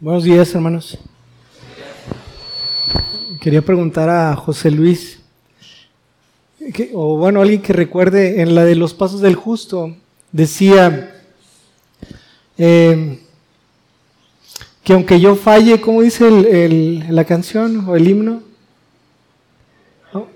[0.00, 0.98] Buenos días, hermanos.
[3.40, 5.20] Quería preguntar a José Luis,
[6.72, 9.96] que- o bueno, alguien que recuerde en la de los pasos del justo,
[10.32, 11.14] decía
[12.60, 13.20] eh,
[14.82, 18.42] que aunque yo falle, ¿cómo dice el- la canción o el himno?
[20.12, 20.26] ¿No?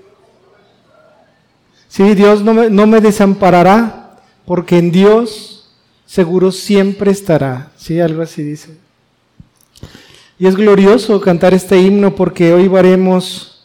[1.89, 5.69] Sí, Dios no me, no me desamparará, porque en Dios
[6.07, 7.73] seguro siempre estará.
[7.77, 8.77] Sí, algo así dice.
[10.43, 13.65] Y es glorioso cantar este himno porque hoy veremos,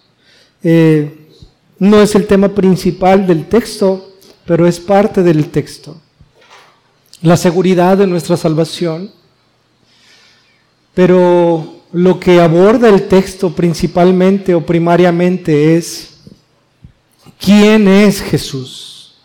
[0.61, 1.27] eh,
[1.79, 4.13] no es el tema principal del texto,
[4.45, 5.99] pero es parte del texto.
[7.23, 9.09] La seguridad de nuestra salvación.
[10.93, 16.19] Pero lo que aborda el texto principalmente o primariamente es,
[17.39, 19.15] ¿quién es Jesús?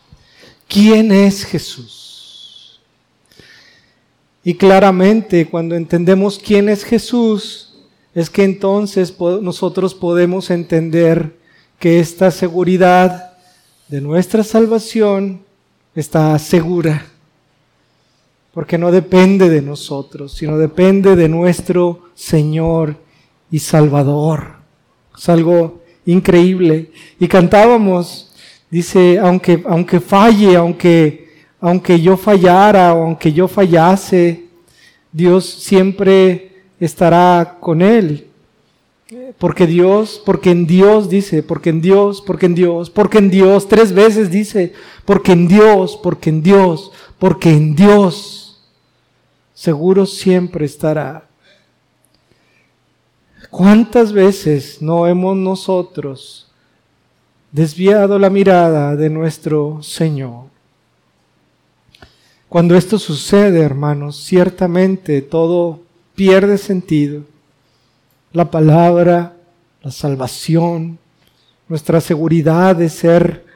[0.67, 2.02] ¿Quién es Jesús?
[4.45, 7.75] Y claramente cuando entendemos quién es Jesús,
[8.15, 11.37] es que entonces nosotros podemos entender
[11.79, 13.33] que esta seguridad
[13.89, 15.43] de nuestra salvación
[15.95, 17.07] está segura.
[18.53, 22.97] Porque no depende de nosotros, sino depende de nuestro Señor
[23.51, 24.57] y Salvador.
[25.17, 26.91] Es algo increíble.
[27.19, 28.35] Y cantábamos,
[28.71, 31.32] dice, aunque, aunque falle, aunque
[31.63, 34.47] aunque yo fallara o aunque yo fallase,
[35.13, 38.27] Dios siempre estará con él.
[39.39, 43.69] Porque Dios, porque en Dios dice, porque en Dios, porque en Dios, porque en Dios,
[43.69, 44.73] tres veces dice,
[45.05, 48.61] porque en Dios, porque en Dios, porque en Dios,
[49.55, 51.29] seguro siempre estará.
[53.51, 56.51] ¿Cuántas veces no hemos nosotros
[57.53, 60.52] desviado la mirada de nuestro Señor?
[62.53, 65.81] Cuando esto sucede, hermanos, ciertamente todo
[66.15, 67.23] pierde sentido.
[68.31, 69.39] La palabra,
[69.81, 70.99] la salvación,
[71.67, 73.47] nuestra seguridad de ser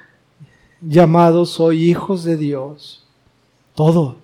[0.80, 3.04] llamados hoy hijos de Dios,
[3.74, 4.16] todo.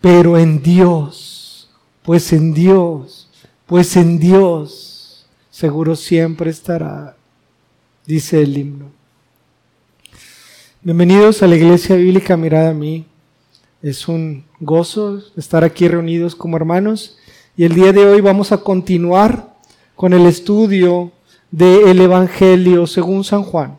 [0.00, 1.68] Pero en Dios,
[2.04, 3.28] pues en Dios,
[3.66, 7.18] pues en Dios, seguro siempre estará,
[8.06, 8.93] dice el himno.
[10.86, 13.06] Bienvenidos a la Iglesia Bíblica Mirada a mí.
[13.80, 17.16] Es un gozo estar aquí reunidos como hermanos
[17.56, 19.54] y el día de hoy vamos a continuar
[19.96, 21.10] con el estudio
[21.50, 23.78] del Evangelio según San Juan.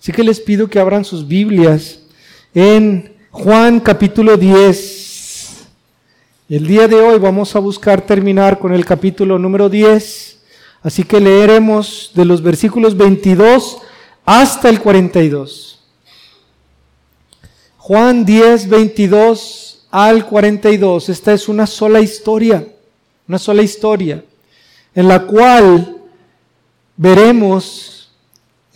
[0.00, 2.00] Así que les pido que abran sus Biblias
[2.54, 5.66] en Juan capítulo 10.
[6.48, 10.40] El día de hoy vamos a buscar terminar con el capítulo número 10.
[10.82, 13.82] Así que leeremos de los versículos 22
[14.24, 15.79] hasta el 42.
[17.90, 21.08] Juan 10, 22 al 42.
[21.08, 22.64] Esta es una sola historia,
[23.26, 24.22] una sola historia,
[24.94, 25.96] en la cual
[26.96, 28.12] veremos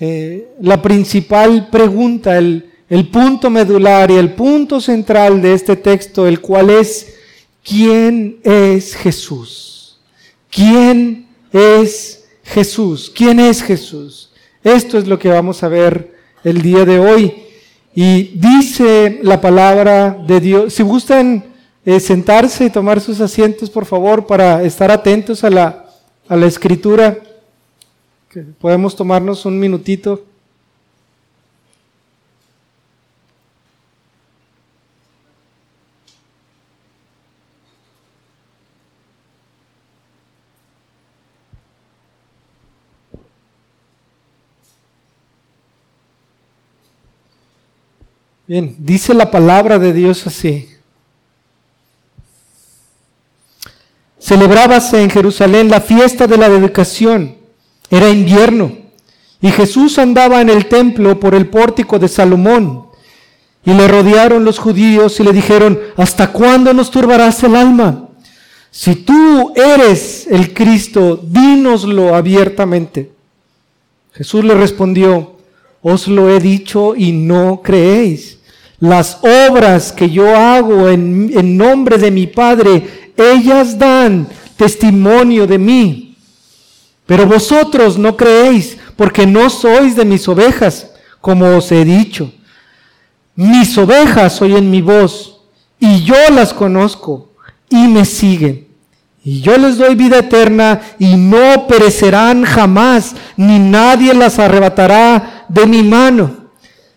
[0.00, 6.26] eh, la principal pregunta, el, el punto medular y el punto central de este texto,
[6.26, 7.14] el cual es,
[7.62, 10.00] ¿quién es Jesús?
[10.50, 13.12] ¿Quién es Jesús?
[13.14, 14.32] ¿Quién es Jesús?
[14.64, 17.43] Esto es lo que vamos a ver el día de hoy.
[17.94, 21.44] Y dice la palabra de Dios, si gustan
[21.84, 25.86] eh, sentarse y tomar sus asientos, por favor, para estar atentos a la,
[26.28, 27.18] a la escritura,
[28.28, 30.24] que podemos tomarnos un minutito.
[48.46, 50.68] Bien, dice la palabra de Dios así.
[54.18, 57.36] Celebrábase en Jerusalén la fiesta de la dedicación.
[57.90, 58.84] Era invierno
[59.44, 62.86] y Jesús andaba en el templo por el pórtico de Salomón.
[63.62, 68.08] Y le rodearon los judíos y le dijeron, ¿hasta cuándo nos turbarás el alma?
[68.70, 73.12] Si tú eres el Cristo, dínoslo abiertamente.
[74.12, 75.33] Jesús le respondió,
[75.86, 78.38] os lo he dicho y no creéis.
[78.80, 84.26] Las obras que yo hago en, en, nombre de mi Padre, ellas dan
[84.56, 86.16] testimonio de mí.
[87.04, 90.90] Pero vosotros no creéis porque no sois de mis ovejas,
[91.20, 92.32] como os he dicho.
[93.36, 95.42] Mis ovejas oyen mi voz
[95.78, 97.32] y yo las conozco
[97.68, 98.63] y me siguen.
[99.24, 105.66] Y yo les doy vida eterna y no perecerán jamás, ni nadie las arrebatará de
[105.66, 106.44] mi mano.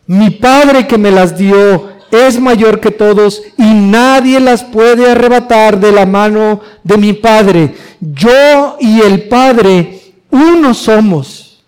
[0.06, 5.80] Mi Padre que me las dio, es mayor que todos y nadie las puede arrebatar
[5.80, 7.76] de la mano de mi Padre.
[8.00, 11.64] Yo y el Padre uno somos.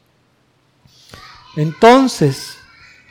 [1.56, 2.58] Entonces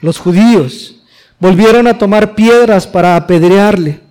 [0.01, 0.97] los judíos
[1.39, 4.08] volvieron a tomar piedras para apedrearle.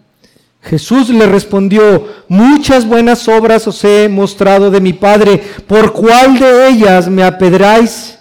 [0.68, 6.68] Jesús le respondió, muchas buenas obras os he mostrado de mi Padre, ¿por cuál de
[6.68, 8.18] ellas me apedráis?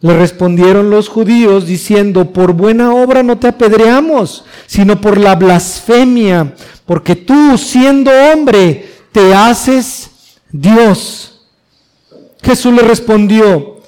[0.00, 6.54] Le respondieron los judíos diciendo, por buena obra no te apedreamos, sino por la blasfemia,
[6.86, 10.10] porque tú, siendo hombre, te haces
[10.50, 11.46] Dios.
[12.42, 13.82] Jesús le respondió,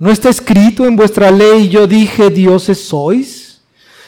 [0.00, 3.41] ¿no está escrito en vuestra ley, yo dije, dioses sois?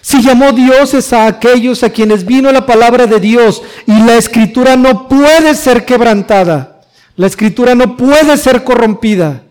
[0.05, 4.77] Si llamó dioses a aquellos a quienes vino la palabra de Dios y la escritura
[4.77, 6.83] no puede ser quebrantada,
[7.17, 9.45] la escritura no puede ser corrompida.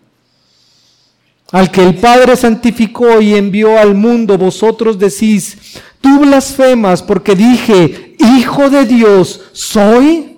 [1.52, 5.58] Al que el Padre santificó y envió al mundo, vosotros decís,
[6.00, 10.38] tú blasfemas porque dije, Hijo de Dios soy.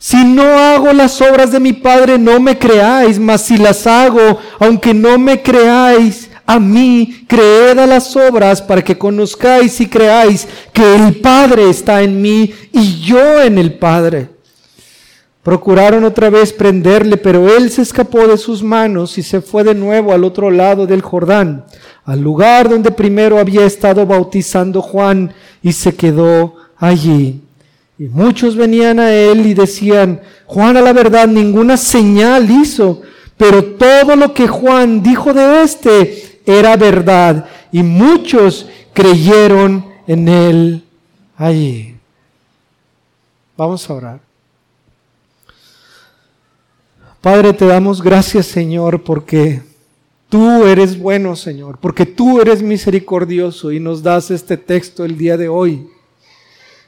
[0.00, 4.40] Si no hago las obras de mi Padre, no me creáis, mas si las hago,
[4.58, 10.48] aunque no me creáis, a mí, creed a las obras para que conozcáis y creáis
[10.72, 14.30] que el Padre está en mí y yo en el Padre.
[15.44, 19.76] Procuraron otra vez prenderle, pero él se escapó de sus manos y se fue de
[19.76, 21.66] nuevo al otro lado del Jordán,
[22.04, 25.32] al lugar donde primero había estado bautizando Juan,
[25.62, 27.42] y se quedó allí.
[27.96, 33.02] Y muchos venían a él y decían, Juan a la verdad ninguna señal hizo,
[33.36, 40.84] pero todo lo que Juan dijo de éste era verdad y muchos creyeron en él
[41.36, 41.96] allí.
[43.56, 44.20] Vamos a orar.
[47.20, 49.62] Padre, te damos gracias, Señor, porque
[50.30, 55.36] tú eres bueno, Señor, porque tú eres misericordioso y nos das este texto el día
[55.36, 55.86] de hoy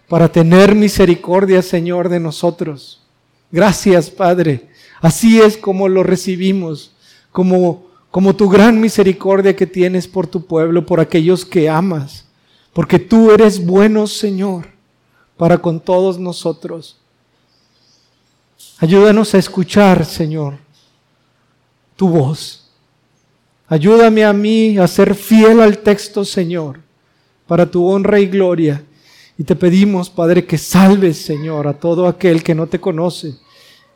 [0.09, 3.03] para tener misericordia, Señor, de nosotros.
[3.51, 4.69] Gracias, Padre.
[5.03, 6.93] Así es como lo recibimos,
[7.31, 12.27] como como tu gran misericordia que tienes por tu pueblo, por aquellos que amas,
[12.75, 14.67] porque tú eres bueno, Señor,
[15.39, 16.99] para con todos nosotros.
[18.79, 20.59] Ayúdanos a escuchar, Señor,
[21.97, 22.71] tu voz.
[23.67, 26.81] Ayúdame a mí a ser fiel al texto, Señor,
[27.47, 28.85] para tu honra y gloria.
[29.39, 33.37] Y te pedimos, Padre, que salves, Señor, a todo aquel que no te conoce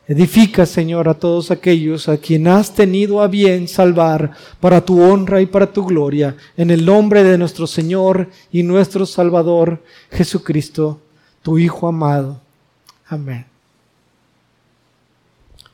[0.07, 4.31] Edifica, Señor, a todos aquellos a quien has tenido a bien salvar
[4.61, 9.05] para tu honra y para tu gloria, en el nombre de nuestro Señor y nuestro
[9.05, 11.01] Salvador Jesucristo,
[11.43, 12.39] tu Hijo amado.
[13.09, 13.45] Amén.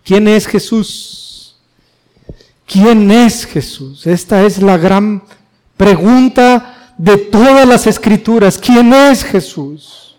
[0.03, 1.55] ¿Quién es Jesús?
[2.65, 4.07] ¿Quién es Jesús?
[4.07, 5.21] Esta es la gran
[5.77, 8.57] pregunta de todas las escrituras.
[8.57, 10.12] ¿Quién es Jesús?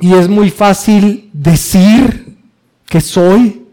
[0.00, 2.38] Y es muy fácil decir
[2.86, 3.66] que soy,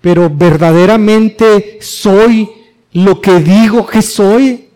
[0.00, 2.50] pero verdaderamente soy
[2.92, 4.68] lo que digo que soy.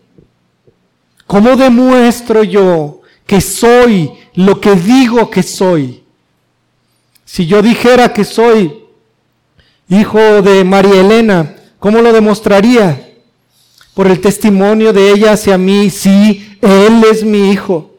[1.25, 6.03] ¿Cómo demuestro yo que soy lo que digo que soy?
[7.25, 8.85] Si yo dijera que soy
[9.89, 13.15] hijo de María Elena, ¿cómo lo demostraría?
[13.93, 17.96] Por el testimonio de ella hacia mí, sí, él es mi hijo.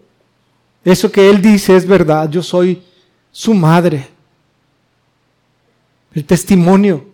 [0.84, 2.82] Eso que Él dice es verdad, yo soy
[3.30, 4.08] su madre.
[6.14, 7.06] El testimonio.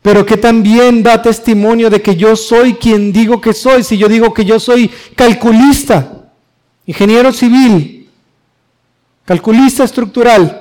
[0.00, 3.84] Pero que también da testimonio de que yo soy quien digo que soy.
[3.84, 6.28] Si yo digo que yo soy calculista,
[6.86, 8.10] ingeniero civil,
[9.24, 10.58] calculista estructural,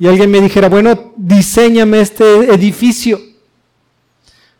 [0.00, 3.20] y alguien me dijera, bueno, diseñame este edificio.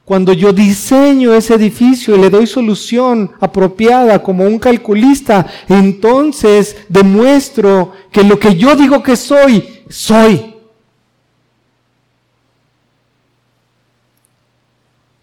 [0.09, 7.93] Cuando yo diseño ese edificio y le doy solución apropiada como un calculista, entonces demuestro
[8.11, 10.55] que lo que yo digo que soy, soy.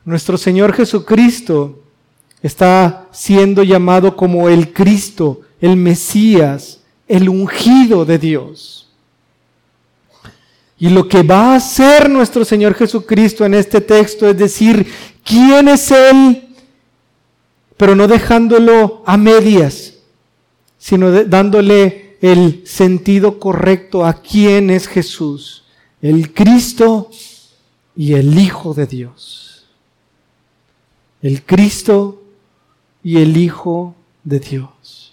[0.04, 1.80] Nuestro Señor Jesucristo
[2.44, 8.85] está siendo llamado como el Cristo, el Mesías, el ungido de Dios.
[10.78, 14.86] Y lo que va a hacer nuestro Señor Jesucristo en este texto es decir,
[15.24, 16.50] ¿quién es Él?
[17.78, 19.94] Pero no dejándolo a medias,
[20.78, 25.64] sino dándole el sentido correcto a quién es Jesús,
[26.02, 27.10] el Cristo
[27.96, 29.66] y el Hijo de Dios.
[31.22, 32.22] El Cristo
[33.04, 35.05] y el Hijo de Dios.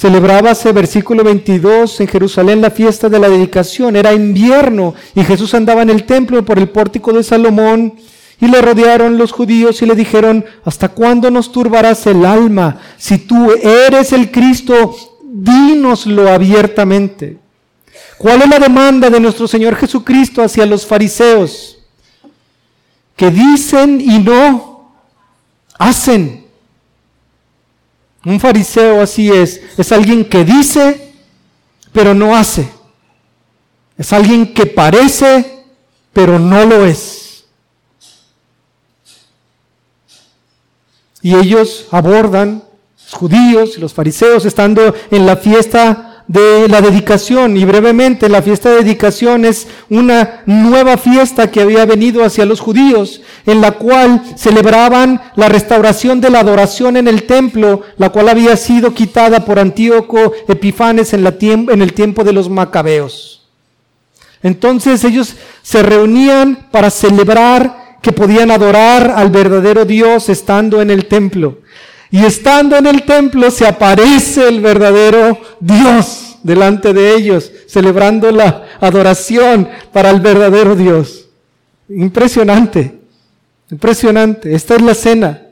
[0.00, 3.96] Celebrábase, versículo 22, en Jerusalén la fiesta de la dedicación.
[3.96, 7.96] Era invierno y Jesús andaba en el templo por el pórtico de Salomón
[8.40, 12.80] y le rodearon los judíos y le dijeron, ¿hasta cuándo nos turbarás el alma?
[12.96, 17.36] Si tú eres el Cristo, dínoslo abiertamente.
[18.16, 21.78] ¿Cuál es la demanda de nuestro Señor Jesucristo hacia los fariseos?
[23.16, 24.94] Que dicen y no
[25.78, 26.39] hacen.
[28.24, 31.14] Un fariseo así es, es alguien que dice,
[31.92, 32.68] pero no hace.
[33.96, 35.64] Es alguien que parece,
[36.12, 37.44] pero no lo es.
[41.22, 42.62] Y ellos abordan,
[43.04, 47.56] los judíos y los fariseos, estando en la fiesta de la dedicación.
[47.56, 52.60] Y brevemente, la fiesta de dedicación es una nueva fiesta que había venido hacia los
[52.60, 58.28] judíos, en la cual celebraban la restauración de la adoración en el templo, la cual
[58.28, 63.48] había sido quitada por Antíoco Epifanes en, la en el tiempo de los macabeos.
[64.40, 71.06] Entonces ellos se reunían para celebrar que podían adorar al verdadero Dios estando en el
[71.06, 71.58] templo.
[72.10, 78.66] Y estando en el templo se aparece el verdadero Dios delante de ellos, celebrando la
[78.80, 81.28] adoración para el verdadero Dios.
[81.88, 82.98] Impresionante,
[83.70, 84.54] impresionante.
[84.54, 85.42] Esta es la cena.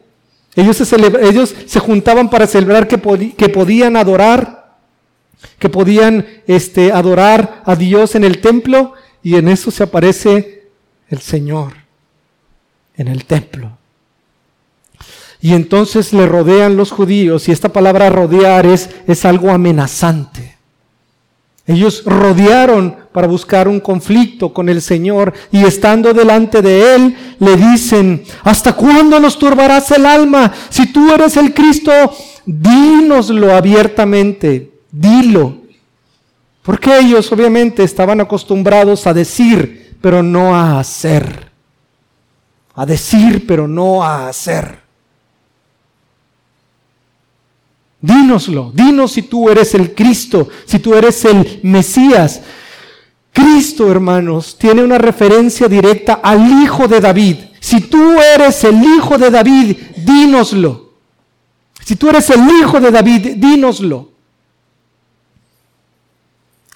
[0.56, 2.98] Ellos se, ellos se juntaban para celebrar que,
[3.36, 4.76] que podían adorar,
[5.58, 10.64] que podían este, adorar a Dios en el templo y en eso se aparece
[11.08, 11.74] el Señor
[12.96, 13.78] en el templo.
[15.40, 20.56] Y entonces le rodean los judíos, y esta palabra rodear es, es algo amenazante.
[21.66, 27.56] Ellos rodearon para buscar un conflicto con el Señor y estando delante de Él le
[27.56, 30.50] dicen, ¿hasta cuándo nos turbarás el alma?
[30.70, 31.92] Si tú eres el Cristo,
[32.46, 35.58] dínoslo abiertamente, dilo.
[36.62, 41.48] Porque ellos obviamente estaban acostumbrados a decir, pero no a hacer
[42.78, 44.78] a decir, pero no a hacer.
[48.00, 52.42] Dínoslo, dinos si tú eres el Cristo, si tú eres el Mesías.
[53.32, 57.36] Cristo, hermanos, tiene una referencia directa al Hijo de David.
[57.60, 60.92] Si tú eres el Hijo de David, dínoslo.
[61.84, 64.10] Si tú eres el Hijo de David, dínoslo.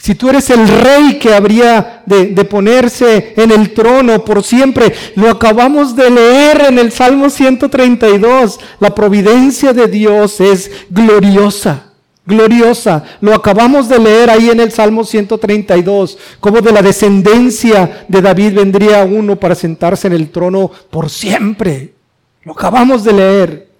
[0.03, 5.31] Si tú eres el rey que habría de, ponerse en el trono por siempre, lo
[5.31, 8.59] acabamos de leer en el Salmo 132.
[8.81, 11.93] La providencia de Dios es gloriosa,
[12.27, 13.05] gloriosa.
[13.21, 18.55] Lo acabamos de leer ahí en el Salmo 132, como de la descendencia de David
[18.55, 21.95] vendría uno para sentarse en el trono por siempre.
[22.43, 23.72] Lo acabamos de leer.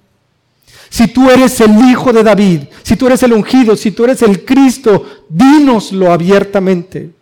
[0.93, 4.21] Si tú eres el hijo de David, si tú eres el ungido, si tú eres
[4.21, 7.13] el Cristo, dínoslo abiertamente.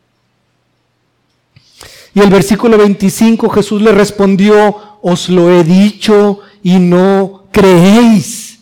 [2.13, 8.59] Y el versículo 25 Jesús le respondió, os lo he dicho y no creéis.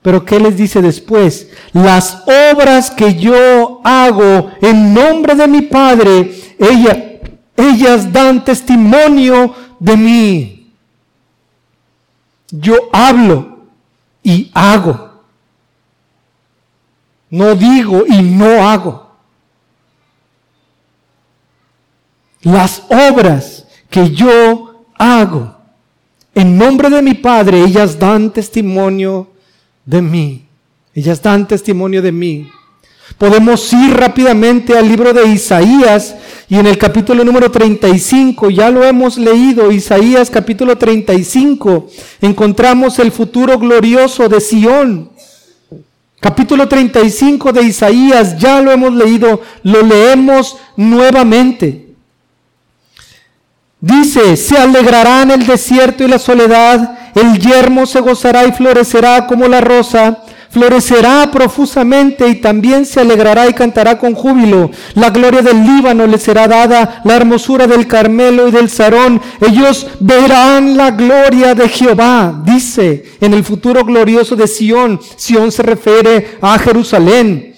[0.00, 1.48] Pero ¿qué les dice después?
[1.74, 10.72] Las obras que yo hago en nombre de mi Padre, ellas dan testimonio de mí.
[12.50, 13.49] Yo hablo
[14.22, 15.10] y hago.
[17.30, 19.10] No digo y no hago.
[22.42, 25.56] Las obras que yo hago
[26.34, 29.30] en nombre de mi Padre, ellas dan testimonio
[29.84, 30.46] de mí.
[30.94, 32.50] Ellas dan testimonio de mí.
[33.18, 36.16] Podemos ir rápidamente al libro de Isaías
[36.50, 41.86] y en el capítulo número 35, ya lo hemos leído, Isaías capítulo 35,
[42.20, 45.10] encontramos el futuro glorioso de Sión.
[46.18, 51.94] Capítulo 35 de Isaías, ya lo hemos leído, lo leemos nuevamente.
[53.80, 59.28] Dice, se alegrará en el desierto y la soledad, el yermo se gozará y florecerá
[59.28, 64.70] como la rosa, florecerá profusamente y también se alegrará y cantará con júbilo.
[64.94, 69.20] La gloria del Líbano le será dada, la hermosura del Carmelo y del Sarón.
[69.40, 75.00] Ellos verán la gloria de Jehová, dice en el futuro glorioso de Sión.
[75.16, 77.54] Sión se refiere a Jerusalén.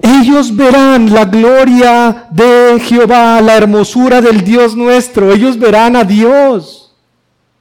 [0.00, 5.32] Ellos verán la gloria de Jehová, la hermosura del Dios nuestro.
[5.32, 6.87] Ellos verán a Dios.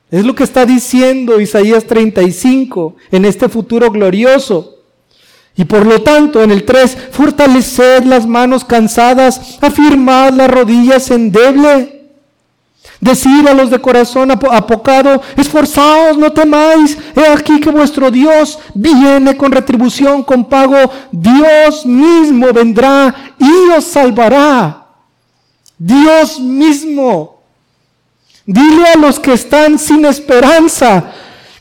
[0.09, 4.75] Es lo que está diciendo Isaías 35 en este futuro glorioso.
[5.57, 11.97] Y por lo tanto, en el 3, fortaleced las manos cansadas, afirmad las rodillas endeble.
[13.01, 19.35] Decir a los de corazón apocado, esforzaos, no temáis, he aquí que vuestro Dios viene
[19.35, 20.77] con retribución, con pago,
[21.11, 24.85] Dios mismo vendrá y os salvará.
[25.77, 27.36] Dios mismo.
[28.47, 31.11] Dile a los que están sin esperanza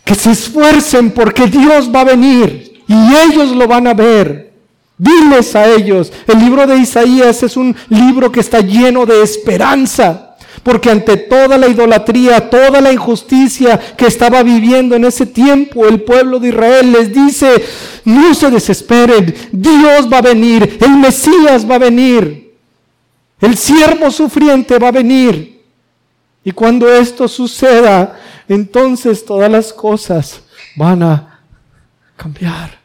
[0.04, 4.52] que se esfuercen porque Dios va a venir y ellos lo van a ver.
[4.96, 10.36] Diles a ellos, el libro de Isaías es un libro que está lleno de esperanza.
[10.62, 16.02] Porque ante toda la idolatría, toda la injusticia que estaba viviendo en ese tiempo, el
[16.02, 17.64] pueblo de Israel les dice,
[18.04, 22.54] no se desesperen, Dios va a venir, el Mesías va a venir,
[23.40, 25.55] el siervo sufriente va a venir.
[26.46, 30.42] Y cuando esto suceda, entonces todas las cosas
[30.76, 31.40] van a
[32.16, 32.78] cambiar.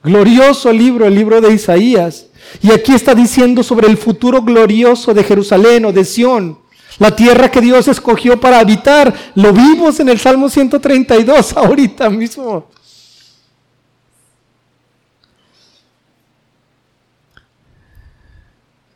[0.00, 2.26] Glorioso libro, el libro de Isaías.
[2.62, 6.60] Y aquí está diciendo sobre el futuro glorioso de Jerusalén o de Sión,
[7.00, 9.12] la tierra que Dios escogió para habitar.
[9.34, 12.68] Lo vimos en el Salmo 132 ahorita mismo.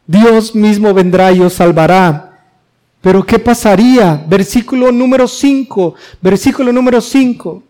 [0.07, 2.34] Dios mismo vendrá y os salvará.
[3.05, 4.25] Pero ¿qué pasaría?
[4.27, 7.63] Versículo número 5, versículo número 5.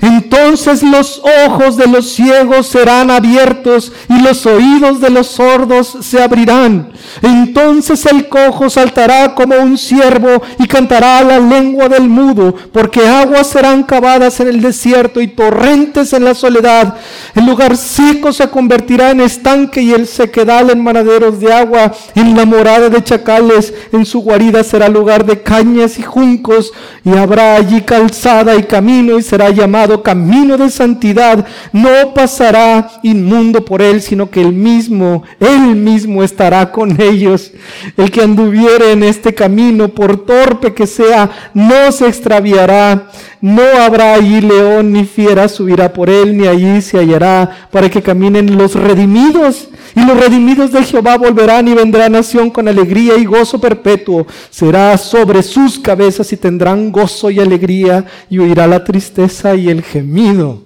[0.00, 6.22] Entonces los ojos de los ciegos serán abiertos y los oídos de los sordos se
[6.22, 6.92] abrirán.
[7.22, 13.48] Entonces el cojo saltará como un ciervo y cantará la lengua del mudo, porque aguas
[13.48, 16.94] serán cavadas en el desierto y torrentes en la soledad.
[17.34, 21.92] El lugar seco se convertirá en estanque y el sequedal en manaderos de agua.
[22.14, 26.72] En la morada de chacales, en su guarida será lugar de cañas y juncos,
[27.04, 33.64] y habrá allí calzada y camino y será llamado camino de santidad, no pasará inmundo
[33.64, 37.52] por él, sino que él mismo, él mismo estará con ellos.
[37.96, 43.08] El que anduviere en este camino, por torpe que sea, no se extraviará.
[43.40, 48.02] No habrá allí león ni fiera subirá por él, ni allí se hallará, para que
[48.02, 49.69] caminen los redimidos.
[49.94, 54.26] Y los redimidos de Jehová volverán y vendrá nación con alegría y gozo perpetuo.
[54.48, 59.82] Será sobre sus cabezas y tendrán gozo y alegría y oirá la tristeza y el
[59.82, 60.64] gemido.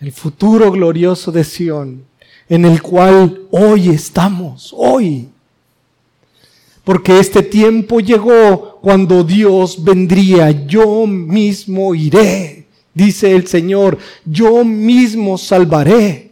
[0.00, 2.04] El futuro glorioso de Sión,
[2.48, 5.28] en el cual hoy estamos, hoy.
[6.84, 12.59] Porque este tiempo llegó cuando Dios vendría, yo mismo iré
[12.94, 16.30] dice el Señor, yo mismo salvaré.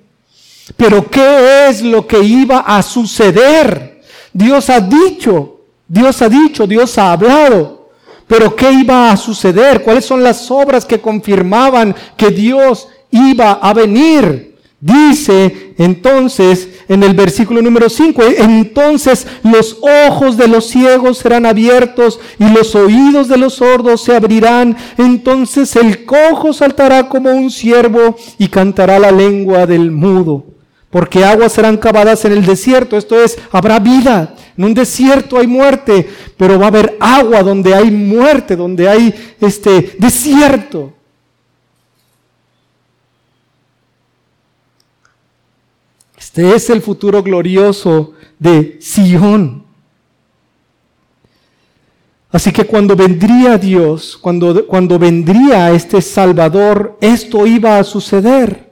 [0.77, 4.03] Pero ¿qué es lo que iba a suceder?
[4.33, 7.91] Dios ha dicho, Dios ha dicho, Dios ha hablado.
[8.27, 9.83] Pero ¿qué iba a suceder?
[9.83, 14.58] ¿Cuáles son las obras que confirmaban que Dios iba a venir?
[14.81, 22.21] Dice entonces en el versículo número 5, entonces los ojos de los ciegos serán abiertos
[22.39, 28.17] y los oídos de los sordos se abrirán, entonces el cojo saltará como un ciervo
[28.39, 30.45] y cantará la lengua del mudo.
[30.91, 34.35] Porque aguas serán cavadas en el desierto, esto es, habrá vida.
[34.57, 39.15] En un desierto hay muerte, pero va a haber agua donde hay muerte, donde hay
[39.41, 40.95] este desierto.
[46.39, 49.65] Es el futuro glorioso de Sion.
[52.31, 58.69] Así que cuando vendría Dios, cuando, cuando vendría este Salvador, esto iba a suceder.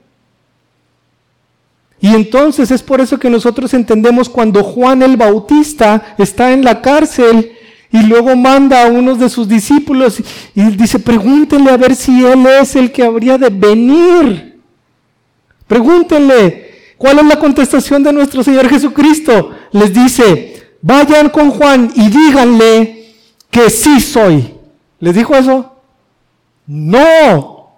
[1.99, 6.81] Y entonces es por eso que nosotros entendemos cuando Juan el Bautista está en la
[6.81, 7.51] cárcel
[7.91, 10.21] y luego manda a unos de sus discípulos
[10.53, 14.59] y dice, pregúntenle a ver si él es el que habría de venir.
[15.67, 16.66] Pregúntenle,
[16.97, 19.51] ¿Cuál es la contestación de nuestro Señor Jesucristo?
[19.71, 23.13] Les dice, vayan con Juan y díganle
[23.51, 24.55] que sí soy.
[24.99, 25.73] ¿Les dijo eso?
[26.65, 27.71] No.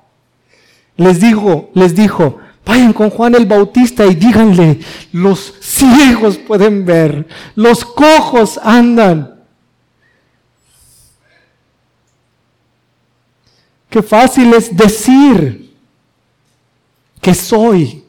[0.96, 4.80] Les dijo, les dijo, vayan con Juan el Bautista y díganle,
[5.12, 9.40] los ciegos pueden ver, los cojos andan.
[13.90, 15.76] Qué fácil es decir
[17.22, 18.04] que soy.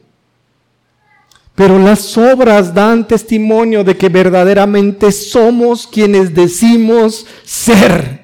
[1.55, 8.21] Pero las obras dan testimonio de que verdaderamente somos quienes decimos ser.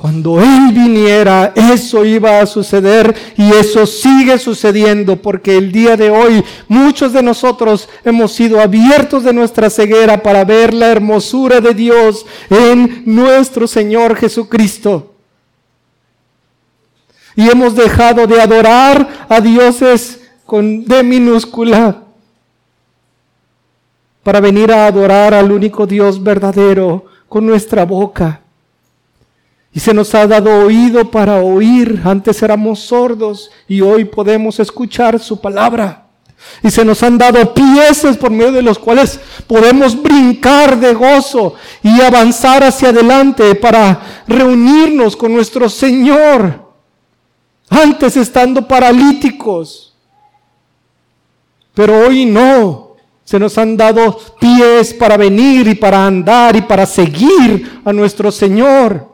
[0.00, 6.08] Cuando Él viniera, eso iba a suceder y eso sigue sucediendo porque el día de
[6.08, 11.74] hoy muchos de nosotros hemos sido abiertos de nuestra ceguera para ver la hermosura de
[11.74, 15.09] Dios en nuestro Señor Jesucristo.
[17.40, 22.02] Y hemos dejado de adorar a dioses con D minúscula
[24.22, 28.42] para venir a adorar al único Dios verdadero con nuestra boca.
[29.72, 32.02] Y se nos ha dado oído para oír.
[32.04, 36.08] Antes éramos sordos y hoy podemos escuchar su palabra.
[36.62, 41.54] Y se nos han dado piezas por medio de los cuales podemos brincar de gozo
[41.82, 46.68] y avanzar hacia adelante para reunirnos con nuestro Señor.
[47.70, 49.94] Antes estando paralíticos.
[51.72, 52.90] Pero hoy no.
[53.24, 58.32] Se nos han dado pies para venir y para andar y para seguir a nuestro
[58.32, 59.08] Señor.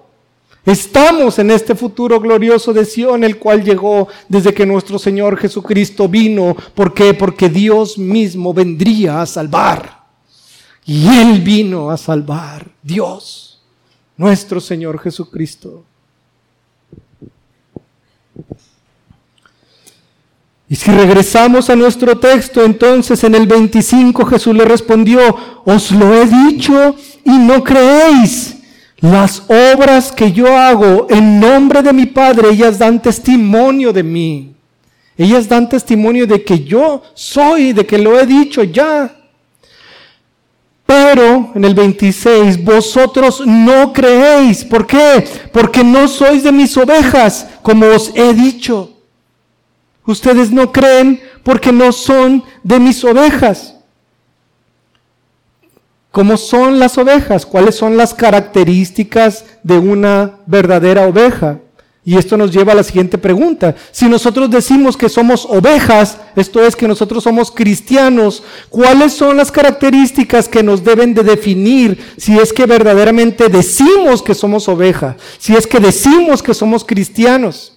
[0.64, 6.08] Estamos en este futuro glorioso de Sion, el cual llegó desde que nuestro Señor Jesucristo
[6.08, 6.56] vino.
[6.74, 7.12] ¿Por qué?
[7.12, 10.06] Porque Dios mismo vendría a salvar.
[10.86, 12.68] Y Él vino a salvar.
[12.82, 13.62] Dios,
[14.16, 15.84] nuestro Señor Jesucristo.
[20.68, 25.20] Y si regresamos a nuestro texto, entonces en el 25 Jesús le respondió,
[25.64, 28.56] os lo he dicho y no creéis.
[28.98, 34.54] Las obras que yo hago en nombre de mi Padre, ellas dan testimonio de mí.
[35.16, 39.14] Ellas dan testimonio de que yo soy, de que lo he dicho ya.
[40.84, 44.64] Pero en el 26, vosotros no creéis.
[44.64, 45.24] ¿Por qué?
[45.52, 48.95] Porque no sois de mis ovejas, como os he dicho.
[50.06, 53.74] Ustedes no creen porque no son de mis ovejas.
[56.10, 57.44] ¿Cómo son las ovejas?
[57.44, 61.58] ¿Cuáles son las características de una verdadera oveja?
[62.06, 63.74] Y esto nos lleva a la siguiente pregunta.
[63.90, 69.50] Si nosotros decimos que somos ovejas, esto es que nosotros somos cristianos, ¿cuáles son las
[69.50, 75.16] características que nos deben de definir si es que verdaderamente decimos que somos ovejas?
[75.38, 77.75] Si es que decimos que somos cristianos.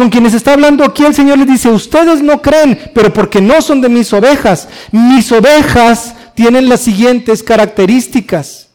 [0.00, 3.60] Con quienes está hablando aquí el Señor les dice, ustedes no creen, pero porque no
[3.60, 4.66] son de mis ovejas.
[4.92, 8.70] Mis ovejas tienen las siguientes características.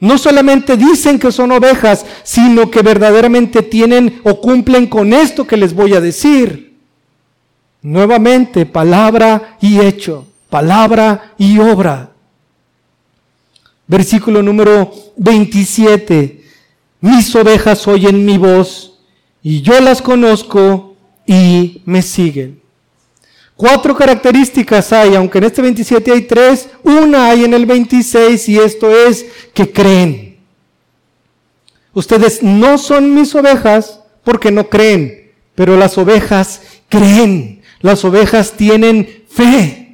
[0.00, 5.58] No solamente dicen que son ovejas, sino que verdaderamente tienen o cumplen con esto que
[5.58, 6.78] les voy a decir.
[7.82, 12.12] Nuevamente, palabra y hecho, palabra y obra.
[13.86, 16.42] Versículo número 27.
[17.02, 18.97] Mis ovejas oyen mi voz
[19.42, 20.96] y yo las conozco
[21.26, 22.60] y me siguen.
[23.56, 28.58] Cuatro características hay, aunque en este 27 hay tres, una hay en el 26 y
[28.58, 30.38] esto es que creen.
[31.92, 37.62] Ustedes no son mis ovejas porque no creen, pero las ovejas creen.
[37.80, 39.87] Las ovejas tienen fe.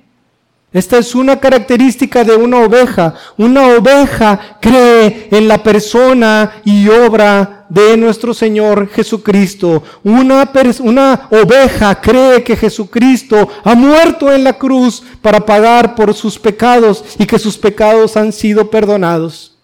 [0.75, 3.15] Esta es una característica de una oveja.
[3.37, 9.85] Una oveja cree en la persona y obra de nuestro Señor Jesucristo.
[10.03, 16.37] Una, una oveja cree que Jesucristo ha muerto en la cruz para pagar por sus
[16.41, 19.57] pecados y que sus pecados han sido perdonados.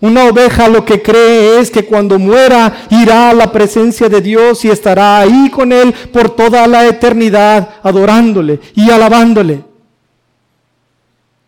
[0.00, 4.64] Una oveja lo que cree es que cuando muera irá a la presencia de Dios
[4.64, 9.69] y estará ahí con Él por toda la eternidad, adorándole y alabándole.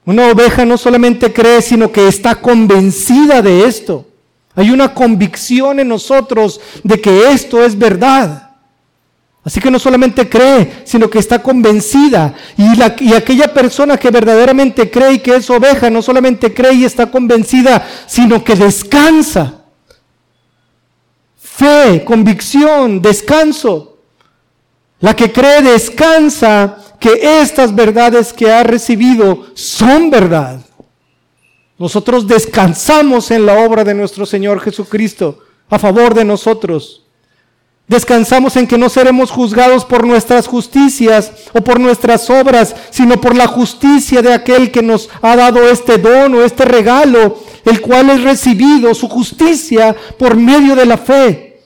[0.05, 4.07] Una oveja no solamente cree, sino que está convencida de esto.
[4.55, 8.51] Hay una convicción en nosotros de que esto es verdad.
[9.45, 12.35] Así que no solamente cree, sino que está convencida.
[12.57, 16.75] Y, la, y, aquella persona que verdaderamente cree y que es oveja, no solamente cree
[16.75, 19.62] y está convencida, sino que descansa.
[21.41, 23.99] Fe, convicción, descanso.
[25.01, 30.61] La que cree descansa que estas verdades que ha recibido son verdad.
[31.77, 37.05] Nosotros descansamos en la obra de nuestro Señor Jesucristo a favor de nosotros.
[37.88, 43.35] Descansamos en que no seremos juzgados por nuestras justicias o por nuestras obras, sino por
[43.35, 48.11] la justicia de aquel que nos ha dado este don o este regalo, el cual
[48.11, 51.62] es recibido, su justicia, por medio de la fe.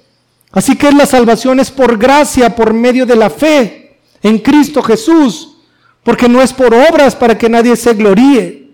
[0.51, 3.86] Así que la salvación es por gracia, por medio de la fe
[4.23, 5.57] en Cristo Jesús,
[6.03, 8.67] porque no es por obras para que nadie se gloríe.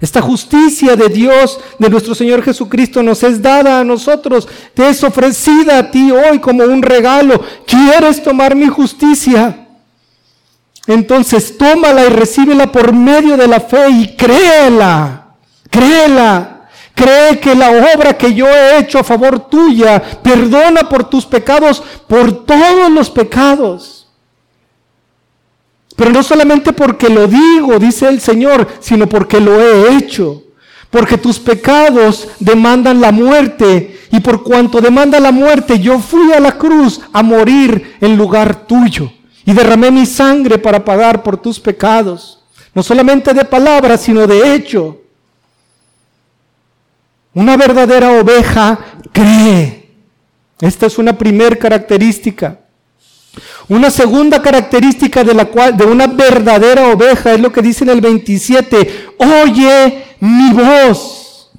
[0.00, 5.02] Esta justicia de Dios, de nuestro Señor Jesucristo, nos es dada a nosotros, te es
[5.02, 7.42] ofrecida a ti hoy como un regalo.
[7.66, 9.66] ¿Quieres tomar mi justicia?
[10.86, 15.34] Entonces tómala y recíbela por medio de la fe y créela,
[15.70, 16.54] créela.
[16.94, 21.80] Cree que la obra que yo he hecho a favor tuya perdona por tus pecados,
[22.08, 23.97] por todos los pecados.
[25.98, 30.44] Pero no solamente porque lo digo, dice el Señor, sino porque lo he hecho.
[30.90, 36.38] Porque tus pecados demandan la muerte y por cuanto demanda la muerte, yo fui a
[36.38, 39.10] la cruz a morir en lugar tuyo
[39.44, 44.54] y derramé mi sangre para pagar por tus pecados, no solamente de palabra, sino de
[44.54, 45.00] hecho.
[47.34, 48.78] Una verdadera oveja
[49.12, 49.96] cree.
[50.60, 52.60] Esta es una primera característica.
[53.68, 57.90] Una segunda característica de la cual de una verdadera oveja es lo que dice en
[57.90, 61.50] el 27, oye mi voz.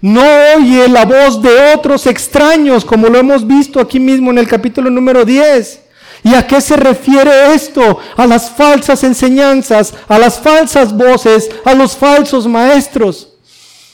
[0.00, 0.22] No
[0.56, 4.90] oye la voz de otros extraños, como lo hemos visto aquí mismo en el capítulo
[4.90, 5.80] número 10.
[6.24, 7.98] ¿Y a qué se refiere esto?
[8.16, 13.28] A las falsas enseñanzas, a las falsas voces, a los falsos maestros.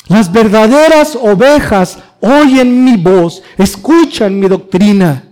[0.09, 5.28] Las verdaderas ovejas oyen mi voz, escuchan mi doctrina.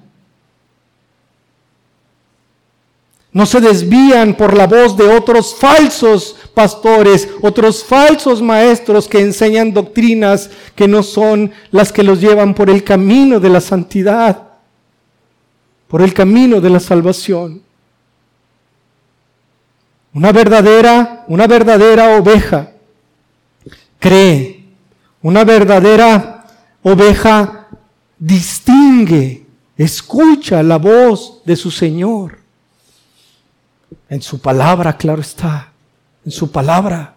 [3.36, 9.74] No se desvían por la voz de otros falsos pastores, otros falsos maestros que enseñan
[9.74, 14.42] doctrinas que no son las que los llevan por el camino de la santidad,
[15.86, 17.60] por el camino de la salvación.
[20.14, 22.72] Una verdadera, una verdadera oveja
[23.98, 24.64] cree,
[25.20, 26.46] una verdadera
[26.82, 27.66] oveja
[28.18, 29.44] distingue,
[29.76, 32.45] escucha la voz de su Señor.
[34.08, 35.72] En su palabra, claro está.
[36.24, 37.14] En su palabra.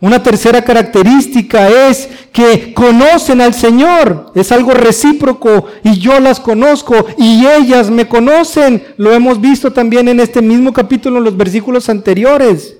[0.00, 4.30] Una tercera característica es que conocen al Señor.
[4.36, 8.94] Es algo recíproco y yo las conozco y ellas me conocen.
[8.96, 12.76] Lo hemos visto también en este mismo capítulo en los versículos anteriores.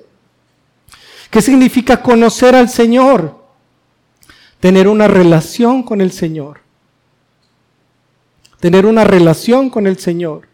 [1.30, 3.36] ¿Qué significa conocer al Señor?
[4.60, 6.60] Tener una relación con el Señor.
[8.60, 10.47] Tener una relación con el Señor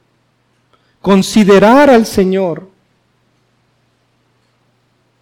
[1.04, 2.66] considerar al Señor.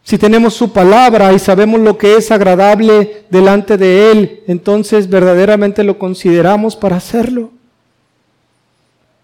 [0.04, 5.82] Si tenemos su palabra y sabemos lo que es agradable delante de Él, entonces verdaderamente
[5.82, 7.50] lo consideramos para hacerlo.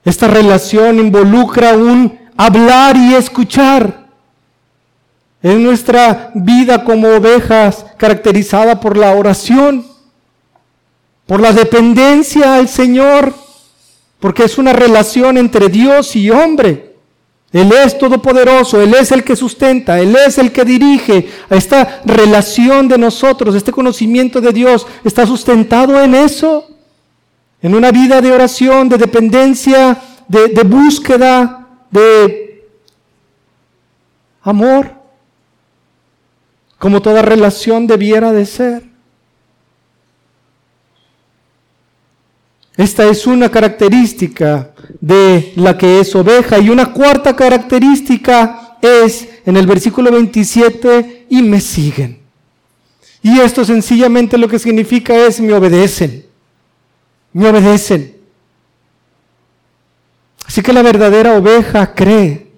[0.05, 4.09] Esta relación involucra un hablar y escuchar.
[5.41, 9.87] En nuestra vida como ovejas caracterizada por la oración,
[11.25, 13.33] por la dependencia al Señor
[14.21, 16.97] porque es una relación entre Dios y hombre.
[17.51, 21.29] Él es todopoderoso, Él es el que sustenta, Él es el que dirige.
[21.49, 26.69] Esta relación de nosotros, este conocimiento de Dios, está sustentado en eso,
[27.63, 32.69] en una vida de oración, de dependencia, de, de búsqueda, de
[34.43, 34.93] amor,
[36.79, 38.88] como toda relación debiera de ser.
[42.79, 46.61] Esta es una característica de la que es oveja.
[46.61, 52.21] Y una cuarta característica es en el versículo 27, y me siguen.
[53.21, 56.25] Y esto sencillamente lo que significa es me obedecen.
[57.33, 58.17] Me obedecen.
[60.47, 62.53] Así que la verdadera oveja cree.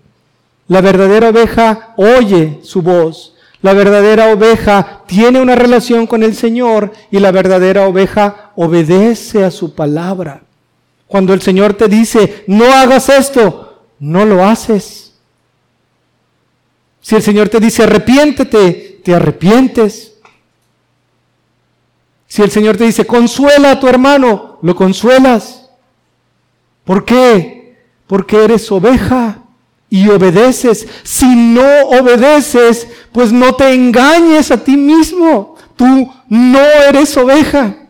[0.68, 3.34] La verdadera oveja oye su voz.
[3.62, 9.50] La verdadera oveja tiene una relación con el Señor y la verdadera oveja obedece a
[9.50, 10.42] su palabra.
[11.06, 15.14] Cuando el Señor te dice, no hagas esto, no lo haces.
[17.00, 20.12] Si el Señor te dice, arrepiéntete, te arrepientes.
[22.26, 25.70] Si el Señor te dice, consuela a tu hermano, lo consuelas.
[26.84, 27.78] ¿Por qué?
[28.06, 29.38] Porque eres oveja
[29.88, 30.86] y obedeces.
[31.02, 35.56] Si no obedeces, pues no te engañes a ti mismo.
[35.76, 37.80] Tú no eres oveja.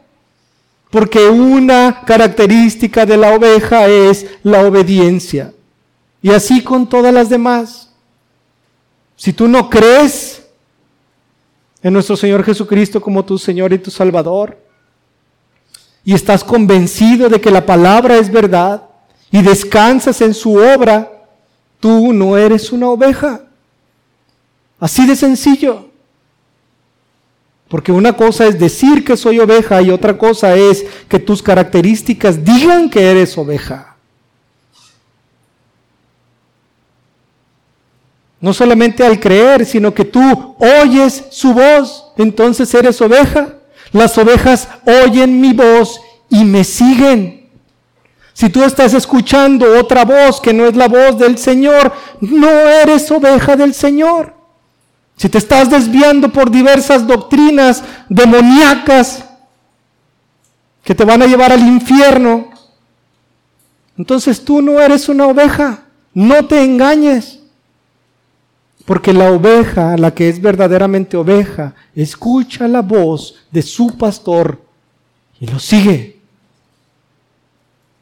[0.91, 5.53] Porque una característica de la oveja es la obediencia.
[6.21, 7.91] Y así con todas las demás.
[9.17, 10.43] Si tú no crees
[11.83, 14.59] en nuestro Señor Jesucristo como tu Señor y tu Salvador,
[16.05, 18.83] y estás convencido de que la palabra es verdad,
[19.31, 21.21] y descansas en su obra,
[21.81, 23.41] Tú no eres una oveja.
[24.79, 25.90] Así de sencillo.
[27.71, 32.45] Porque una cosa es decir que soy oveja y otra cosa es que tus características
[32.45, 33.95] digan que eres oveja.
[38.41, 43.55] No solamente al creer, sino que tú oyes su voz, entonces eres oveja.
[43.93, 44.67] Las ovejas
[45.05, 47.51] oyen mi voz y me siguen.
[48.33, 53.09] Si tú estás escuchando otra voz que no es la voz del Señor, no eres
[53.13, 54.40] oveja del Señor.
[55.21, 59.23] Si te estás desviando por diversas doctrinas demoníacas
[60.83, 62.49] que te van a llevar al infierno,
[63.99, 65.83] entonces tú no eres una oveja.
[66.15, 67.41] No te engañes.
[68.87, 74.59] Porque la oveja, la que es verdaderamente oveja, escucha la voz de su pastor
[75.39, 76.19] y lo sigue.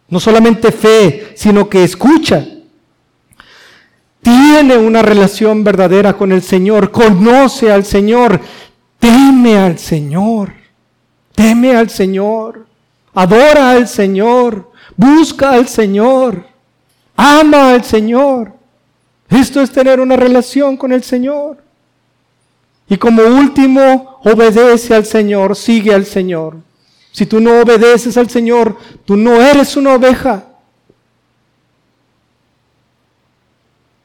[0.08, 2.46] No solamente fe, sino que escucha.
[4.22, 8.40] Tiene una relación verdadera con el Señor, conoce al Señor,
[8.98, 10.52] teme al Señor,
[11.34, 12.66] teme al Señor,
[13.14, 16.46] adora al Señor, busca al Señor,
[17.16, 18.52] ama al Señor.
[19.30, 21.58] Esto es tener una relación con el Señor.
[22.88, 26.56] Y como último, obedece al Señor, sigue al Señor.
[27.12, 30.47] Si tú no obedeces al Señor, tú no eres una oveja.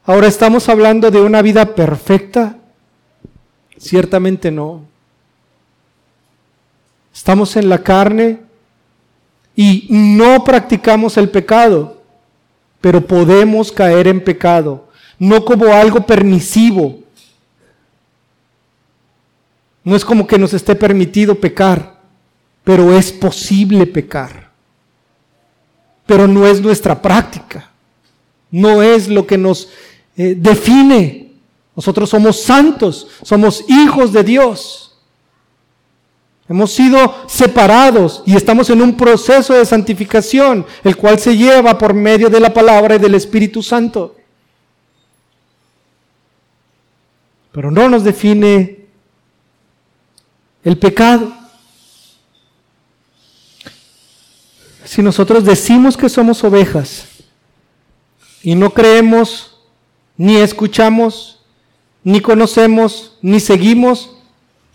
[0.05, 2.57] Ahora estamos hablando de una vida perfecta.
[3.77, 4.81] Ciertamente no.
[7.13, 8.39] Estamos en la carne
[9.55, 12.01] y no practicamos el pecado,
[12.81, 14.83] pero podemos caer en pecado
[15.19, 16.99] no como algo permisivo.
[19.83, 21.99] No es como que nos esté permitido pecar,
[22.63, 24.51] pero es posible pecar.
[26.05, 27.71] Pero no es nuestra práctica,
[28.51, 29.69] no es lo que nos
[30.15, 31.31] eh, define.
[31.75, 34.95] Nosotros somos santos, somos hijos de Dios.
[36.47, 41.93] Hemos sido separados y estamos en un proceso de santificación, el cual se lleva por
[41.93, 44.15] medio de la palabra y del Espíritu Santo.
[47.53, 48.87] pero no nos define
[50.63, 51.31] el pecado.
[54.83, 57.05] Si nosotros decimos que somos ovejas
[58.41, 59.52] y no creemos,
[60.17, 61.39] ni escuchamos,
[62.03, 64.17] ni conocemos, ni seguimos,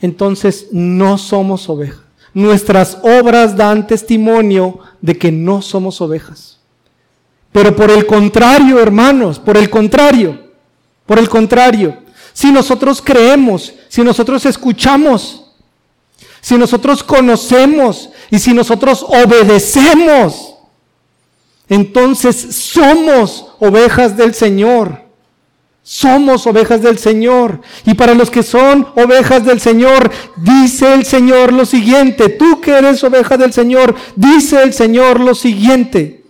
[0.01, 2.01] entonces no somos ovejas.
[2.35, 6.59] Nuestras obras dan testimonio de que no somos ovejas.
[7.53, 10.38] Pero por el contrario, hermanos, por el contrario,
[11.07, 11.96] por el contrario,
[12.33, 15.46] si nosotros creemos, si nosotros escuchamos,
[16.40, 20.55] si nosotros conocemos y si nosotros obedecemos,
[21.68, 25.08] entonces somos ovejas del Señor.
[25.90, 27.62] Somos ovejas del Señor.
[27.87, 32.29] Y para los que son ovejas del Señor, dice el Señor lo siguiente.
[32.29, 36.24] Tú que eres oveja del Señor, dice el Señor lo siguiente.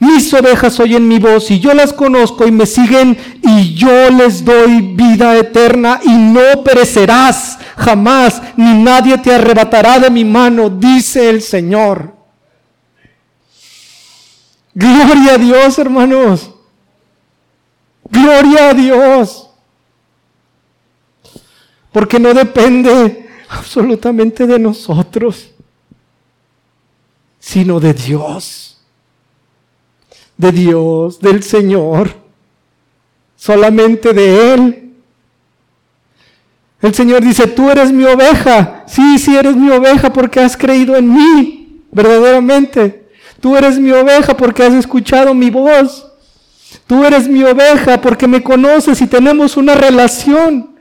[0.00, 4.44] Mis ovejas oyen mi voz y yo las conozco y me siguen y yo les
[4.44, 11.30] doy vida eterna y no perecerás jamás, ni nadie te arrebatará de mi mano, dice
[11.30, 12.12] el Señor.
[14.74, 16.53] Gloria a Dios, hermanos.
[18.14, 19.50] Gloria a Dios.
[21.92, 25.50] Porque no depende absolutamente de nosotros,
[27.38, 28.74] sino de Dios
[30.36, 32.10] de Dios, del Señor,
[33.36, 34.92] solamente de Él.
[36.80, 38.84] El Señor dice, tú eres mi oveja.
[38.86, 43.08] Sí, sí eres mi oveja porque has creído en mí, verdaderamente.
[43.40, 46.10] Tú eres mi oveja porque has escuchado mi voz.
[46.86, 50.74] Tú eres mi oveja porque me conoces y tenemos una relación.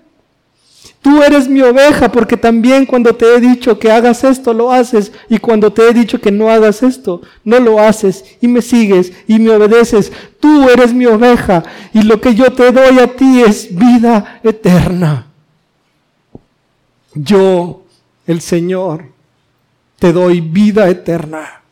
[1.01, 5.11] Tú eres mi oveja porque también cuando te he dicho que hagas esto, lo haces.
[5.27, 8.23] Y cuando te he dicho que no hagas esto, no lo haces.
[8.39, 10.13] Y me sigues y me obedeces.
[10.39, 15.27] Tú eres mi oveja y lo que yo te doy a ti es vida eterna.
[17.13, 17.83] Yo,
[18.25, 19.05] el Señor,
[19.99, 21.62] te doy vida eterna.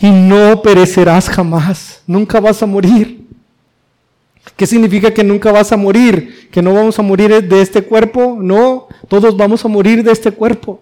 [0.00, 3.26] Y no perecerás jamás, nunca vas a morir.
[4.56, 6.48] ¿Qué significa que nunca vas a morir?
[6.50, 8.38] ¿Que no vamos a morir de este cuerpo?
[8.40, 10.80] No, todos vamos a morir de este cuerpo.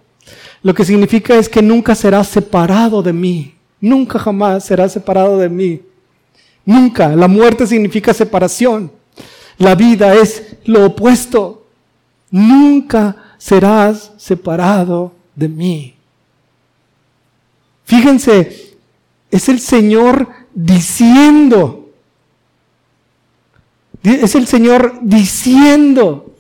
[0.63, 5.49] Lo que significa es que nunca serás separado de mí, nunca jamás serás separado de
[5.49, 5.83] mí.
[6.69, 7.09] Nunca.
[7.17, 8.93] La muerte significa separación.
[9.57, 11.67] La vida es lo opuesto.
[12.31, 15.95] Nunca serás separado de mí.
[17.85, 18.68] Fíjense,
[19.31, 21.91] es el Señor diciendo.
[24.03, 26.35] Es el Señor diciendo.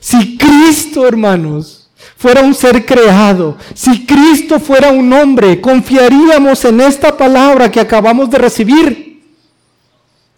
[0.00, 7.16] Si Cristo, hermanos, fuera un ser creado, si Cristo fuera un hombre, confiaríamos en esta
[7.16, 9.22] palabra que acabamos de recibir.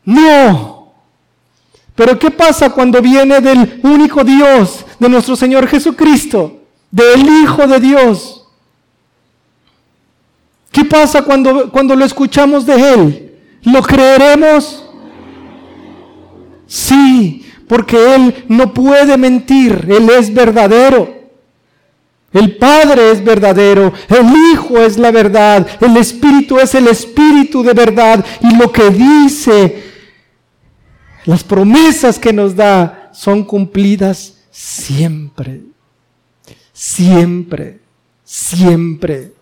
[0.04, 0.92] No.
[1.94, 7.80] Pero ¿qué pasa cuando viene del único Dios, de nuestro Señor Jesucristo, del Hijo de
[7.80, 8.37] Dios?
[10.70, 13.34] ¿Qué pasa cuando, cuando lo escuchamos de Él?
[13.62, 14.84] ¿Lo creeremos?
[16.66, 21.16] Sí, porque Él no puede mentir, Él es verdadero.
[22.32, 27.72] El Padre es verdadero, el Hijo es la verdad, el Espíritu es el Espíritu de
[27.72, 29.82] verdad y lo que dice,
[31.24, 35.62] las promesas que nos da son cumplidas siempre,
[36.74, 37.80] siempre,
[38.24, 39.37] siempre.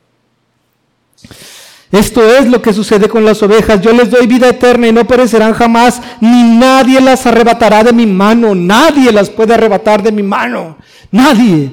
[1.93, 3.81] Esto es lo que sucede con las ovejas.
[3.81, 8.07] Yo les doy vida eterna y no perecerán jamás, ni nadie las arrebatará de mi
[8.07, 8.55] mano.
[8.55, 10.77] Nadie las puede arrebatar de mi mano.
[11.11, 11.72] Nadie.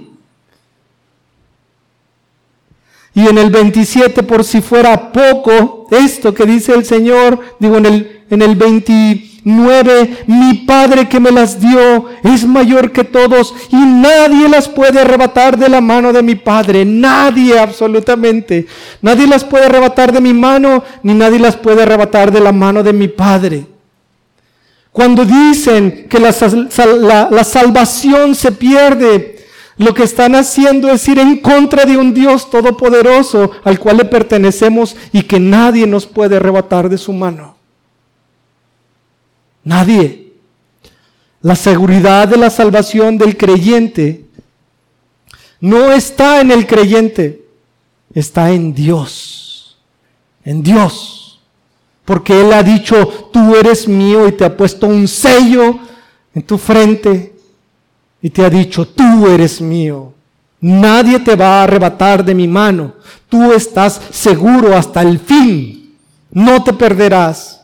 [3.15, 7.85] Y en el 27, por si fuera poco, esto que dice el Señor, digo en
[7.85, 8.55] el, en el
[9.45, 15.01] 29, mi Padre que me las dio es mayor que todos y nadie las puede
[15.01, 16.85] arrebatar de la mano de mi Padre.
[16.85, 18.65] Nadie, absolutamente.
[19.01, 22.83] Nadie las puede arrebatar de mi mano, ni nadie las puede arrebatar de la mano
[22.83, 23.65] de mi Padre.
[24.91, 29.33] Cuando dicen que la salvación se pierde,
[29.77, 34.05] lo que están haciendo es ir en contra de un Dios todopoderoso al cual le
[34.05, 37.62] pertenecemos y que nadie nos puede arrebatar de su mano.
[39.63, 40.33] Nadie.
[41.41, 44.25] La seguridad de la salvación del creyente
[45.59, 47.45] no está en el creyente,
[48.13, 49.77] está en Dios.
[50.43, 51.41] En Dios.
[52.05, 55.79] Porque Él ha dicho, tú eres mío y te ha puesto un sello
[56.33, 57.33] en tu frente
[58.21, 60.13] y te ha dicho, tú eres mío,
[60.59, 62.93] nadie te va a arrebatar de mi mano,
[63.27, 65.95] tú estás seguro hasta el fin,
[66.31, 67.62] no te perderás.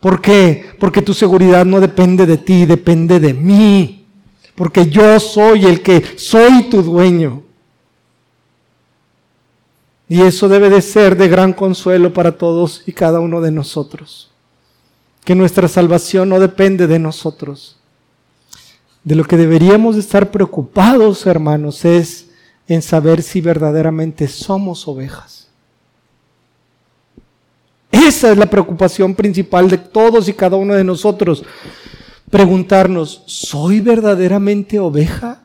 [0.00, 0.74] ¿Por qué?
[0.78, 4.06] Porque tu seguridad no depende de ti, depende de mí,
[4.54, 7.42] porque yo soy el que soy tu dueño.
[10.08, 14.30] Y eso debe de ser de gran consuelo para todos y cada uno de nosotros.
[15.24, 17.76] Que nuestra salvación no depende de nosotros,
[19.02, 22.28] de lo que deberíamos estar preocupados, hermanos, es
[22.68, 25.45] en saber si verdaderamente somos ovejas.
[27.90, 31.44] Esa es la preocupación principal de todos y cada uno de nosotros.
[32.30, 35.42] Preguntarnos, ¿soy verdaderamente oveja?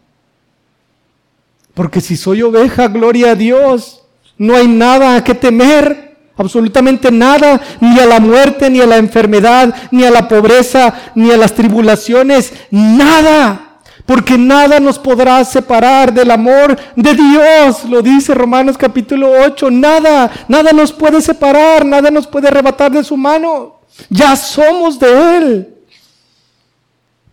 [1.74, 4.04] Porque si soy oveja, gloria a Dios,
[4.38, 8.98] no hay nada a que temer absolutamente nada, ni a la muerte, ni a la
[8.98, 13.71] enfermedad, ni a la pobreza, ni a las tribulaciones, nada.
[14.06, 20.32] Porque nada nos podrá separar del amor de Dios, lo dice Romanos capítulo 8, nada,
[20.48, 23.82] nada nos puede separar, nada nos puede arrebatar de su mano.
[24.10, 25.76] Ya somos de Él.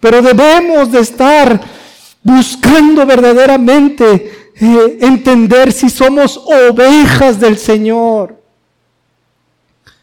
[0.00, 1.60] Pero debemos de estar
[2.22, 8.36] buscando verdaderamente eh, entender si somos ovejas del Señor.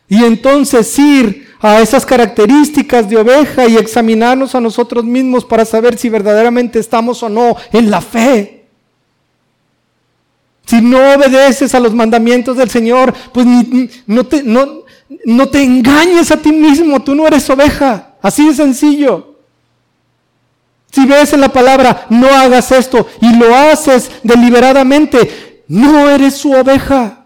[0.07, 5.97] Y entonces ir a esas características de oveja y examinarnos a nosotros mismos para saber
[5.97, 8.65] si verdaderamente estamos o no en la fe.
[10.65, 13.45] Si no obedeces a los mandamientos del Señor, pues
[14.07, 14.83] no, te, no,
[15.25, 18.15] no te engañes a ti mismo, tú no eres oveja.
[18.21, 19.35] Así de sencillo.
[20.91, 26.51] Si ves en la palabra, no hagas esto y lo haces deliberadamente, no eres su
[26.51, 27.25] oveja.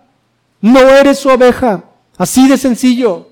[0.62, 1.84] No eres su oveja.
[2.18, 3.29] Así de sencillo.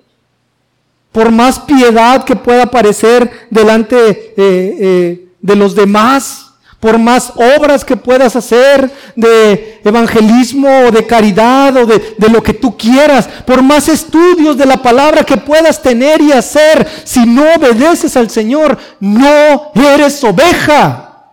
[1.18, 7.84] Por más piedad que pueda parecer delante eh, eh, de los demás, por más obras
[7.84, 13.28] que puedas hacer de evangelismo o de caridad o de, de, lo que tú quieras,
[13.48, 18.30] por más estudios de la palabra que puedas tener y hacer, si no obedeces al
[18.30, 21.32] Señor, no eres oveja.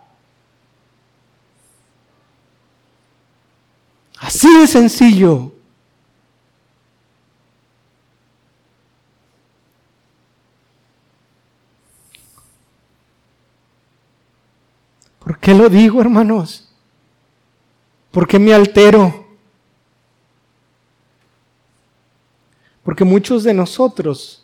[4.18, 5.50] Así de sencillo.
[15.24, 16.66] ¿Por qué lo digo, hermanos?
[18.10, 19.26] ¿Por qué me altero?
[22.82, 24.42] Porque muchos de nosotros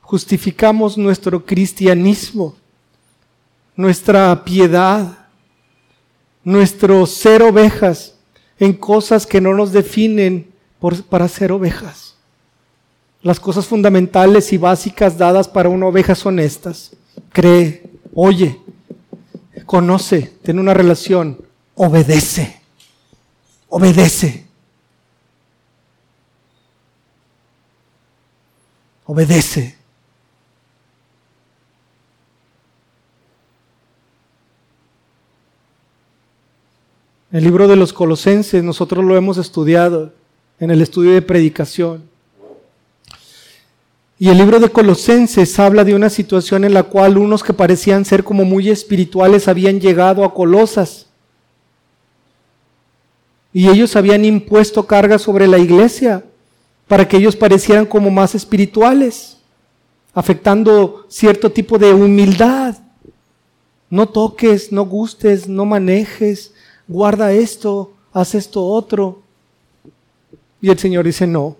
[0.00, 2.56] justificamos nuestro cristianismo,
[3.76, 5.26] nuestra piedad,
[6.42, 8.14] nuestro ser ovejas
[8.58, 10.50] en cosas que no nos definen
[11.10, 12.16] para ser ovejas.
[13.20, 16.96] Las cosas fundamentales y básicas dadas para una oveja son estas.
[17.32, 17.82] Cree,
[18.14, 18.59] oye,
[19.70, 21.38] conoce, tiene una relación,
[21.76, 22.60] obedece,
[23.68, 24.48] obedece.
[29.04, 29.76] Obedece.
[37.30, 40.12] El libro de los Colosenses nosotros lo hemos estudiado
[40.58, 42.09] en el estudio de predicación.
[44.22, 48.04] Y el libro de Colosenses habla de una situación en la cual unos que parecían
[48.04, 51.06] ser como muy espirituales habían llegado a Colosas
[53.50, 56.22] Y ellos habían impuesto cargas sobre la iglesia
[56.86, 59.38] para que ellos parecieran como más espirituales,
[60.12, 62.76] afectando cierto tipo de humildad.
[63.88, 66.52] No toques, no gustes, no manejes,
[66.86, 69.22] guarda esto, haz esto otro.
[70.60, 71.56] Y el Señor dice, no,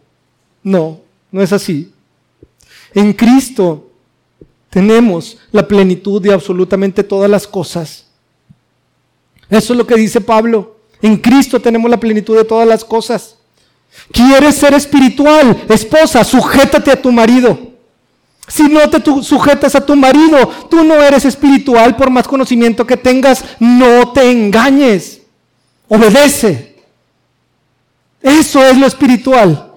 [0.62, 1.00] no,
[1.32, 1.90] no es así.
[2.94, 3.90] En Cristo
[4.68, 8.06] tenemos la plenitud de absolutamente todas las cosas.
[9.48, 10.76] Eso es lo que dice Pablo.
[11.02, 13.36] En Cristo tenemos la plenitud de todas las cosas.
[14.12, 15.64] ¿Quieres ser espiritual?
[15.68, 17.58] Esposa, sujétate a tu marido.
[18.46, 22.96] Si no te sujetas a tu marido, tú no eres espiritual por más conocimiento que
[22.96, 23.44] tengas.
[23.58, 25.22] No te engañes.
[25.88, 26.76] Obedece.
[28.22, 29.69] Eso es lo espiritual.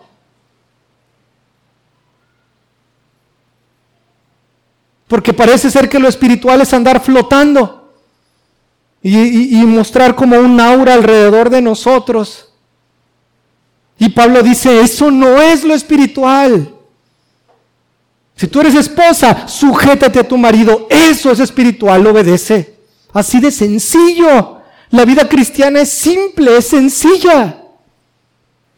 [5.14, 7.88] Porque parece ser que lo espiritual es andar flotando
[9.00, 12.50] y, mostrar como un aura alrededor de nosotros.
[14.00, 16.74] Y Pablo dice, eso no es lo espiritual.
[18.36, 20.88] Si tú eres esposa, sujétate a tu marido.
[20.90, 22.74] Eso es espiritual, obedece.
[23.14, 24.62] Así de sencillo.
[24.90, 27.62] La vida cristiana es simple, es sencilla.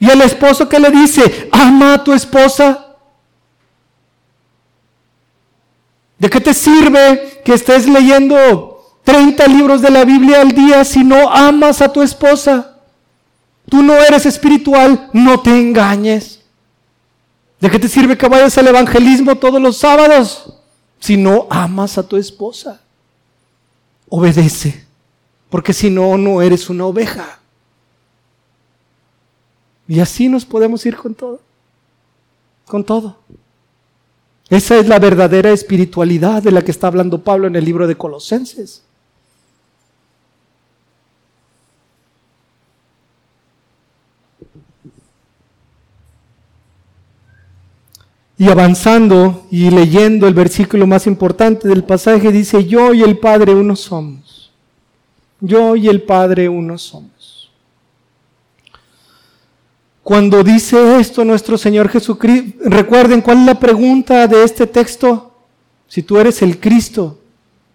[0.02, 2.85] Y el esposo que le dice, ama a tu esposa.
[6.18, 11.04] ¿De qué te sirve que estés leyendo 30 libros de la Biblia al día si
[11.04, 12.76] no amas a tu esposa.
[13.70, 16.42] Tú no eres espiritual, no te engañes.
[17.62, 20.54] ¿De qué te sirve que vayas al evangelismo todos los sábados
[21.00, 22.82] si no amas a tu esposa?
[24.10, 24.86] Obedece,
[25.50, 27.40] porque si no, no eres una oveja.
[29.88, 31.40] Y así nos podemos ir con todo,
[32.66, 33.18] con todo.
[34.50, 37.96] Esa es la verdadera espiritualidad de la que está hablando Pablo en el libro de
[37.96, 38.84] Colosenses.
[48.38, 53.56] Y avanzando y leyendo el versículo más importante del pasaje, dice, yo y el Padre
[53.56, 54.52] uno somos.
[55.40, 57.15] Yo y el Padre uno somos.
[60.06, 65.34] Cuando dice esto nuestro Señor Jesucristo, recuerden cuál es la pregunta de este texto.
[65.88, 67.18] Si tú eres el Cristo,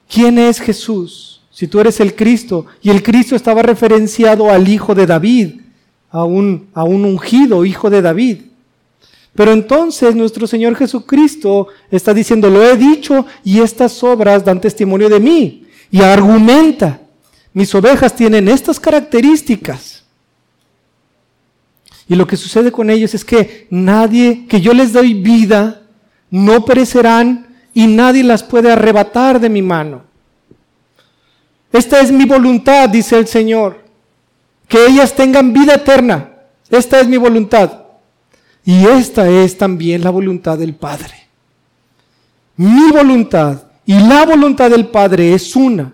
[0.08, 1.42] ¿quién es Jesús?
[1.50, 5.54] Si tú eres el Cristo, y el Cristo estaba referenciado al Hijo de David,
[6.08, 8.42] a un, a un ungido Hijo de David.
[9.34, 15.08] Pero entonces nuestro Señor Jesucristo está diciendo, lo he dicho y estas obras dan testimonio
[15.08, 15.66] de mí.
[15.90, 17.00] Y argumenta,
[17.52, 19.89] mis ovejas tienen estas características.
[22.10, 25.82] Y lo que sucede con ellos es que nadie, que yo les doy vida,
[26.28, 30.02] no perecerán y nadie las puede arrebatar de mi mano.
[31.72, 33.84] Esta es mi voluntad, dice el Señor,
[34.66, 36.32] que ellas tengan vida eterna.
[36.68, 37.82] Esta es mi voluntad
[38.64, 41.14] y esta es también la voluntad del Padre.
[42.56, 45.92] Mi voluntad y la voluntad del Padre es una.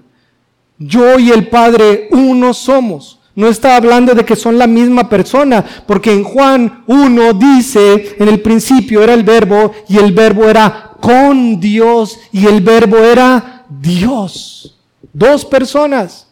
[0.79, 3.21] Yo y el Padre uno somos.
[3.37, 8.29] No está hablando de que son la misma persona, porque en Juan 1 dice, en
[8.29, 13.67] el principio era el verbo y el verbo era con Dios y el verbo era
[13.69, 14.79] Dios.
[15.13, 16.27] Dos personas.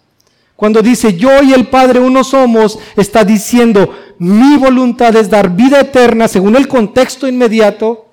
[0.57, 5.80] Cuando dice yo y el Padre uno somos, está diciendo mi voluntad es dar vida
[5.80, 8.07] eterna según el contexto inmediato,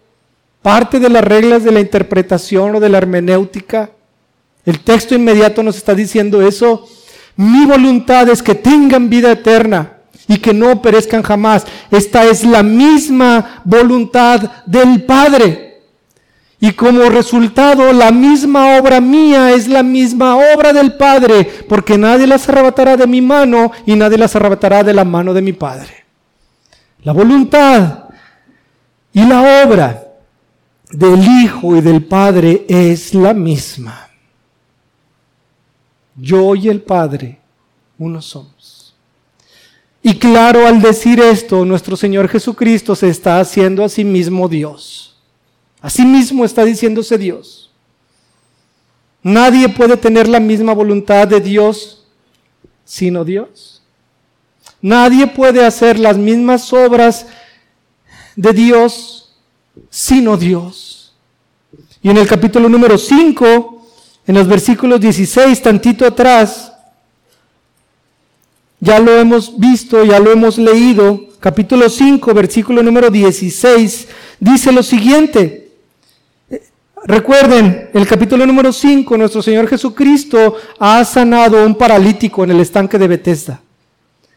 [0.62, 3.92] parte de las reglas de la interpretación o de la hermenéutica.
[4.66, 6.88] El texto inmediato nos está diciendo eso.
[7.36, 9.94] Mi voluntad es que tengan vida eterna
[10.28, 11.66] y que no perezcan jamás.
[11.90, 15.72] Esta es la misma voluntad del Padre.
[16.60, 22.28] Y como resultado, la misma obra mía es la misma obra del Padre, porque nadie
[22.28, 26.06] las arrebatará de mi mano y nadie las arrebatará de la mano de mi Padre.
[27.04, 28.04] La voluntad
[29.12, 30.04] y la obra
[30.92, 34.11] del Hijo y del Padre es la misma.
[36.16, 37.40] Yo y el Padre,
[37.98, 38.94] uno somos.
[40.04, 45.16] Y claro, al decir esto, nuestro Señor Jesucristo se está haciendo a sí mismo Dios.
[45.82, 47.70] Asimismo está diciéndose Dios.
[49.24, 52.08] Nadie puede tener la misma voluntad de Dios
[52.84, 53.82] sino Dios.
[54.82, 57.28] Nadie puede hacer las mismas obras
[58.36, 59.34] de Dios
[59.90, 61.14] sino Dios.
[62.02, 63.81] Y en el capítulo número 5,
[64.28, 66.72] en los versículos 16, tantito atrás,
[68.80, 74.08] ya lo hemos visto, ya lo hemos leído, capítulo 5, versículo número 16,
[74.40, 75.72] dice lo siguiente.
[77.04, 83.00] Recuerden, el capítulo número 5, nuestro Señor Jesucristo ha sanado un paralítico en el estanque
[83.00, 83.62] de Bethesda.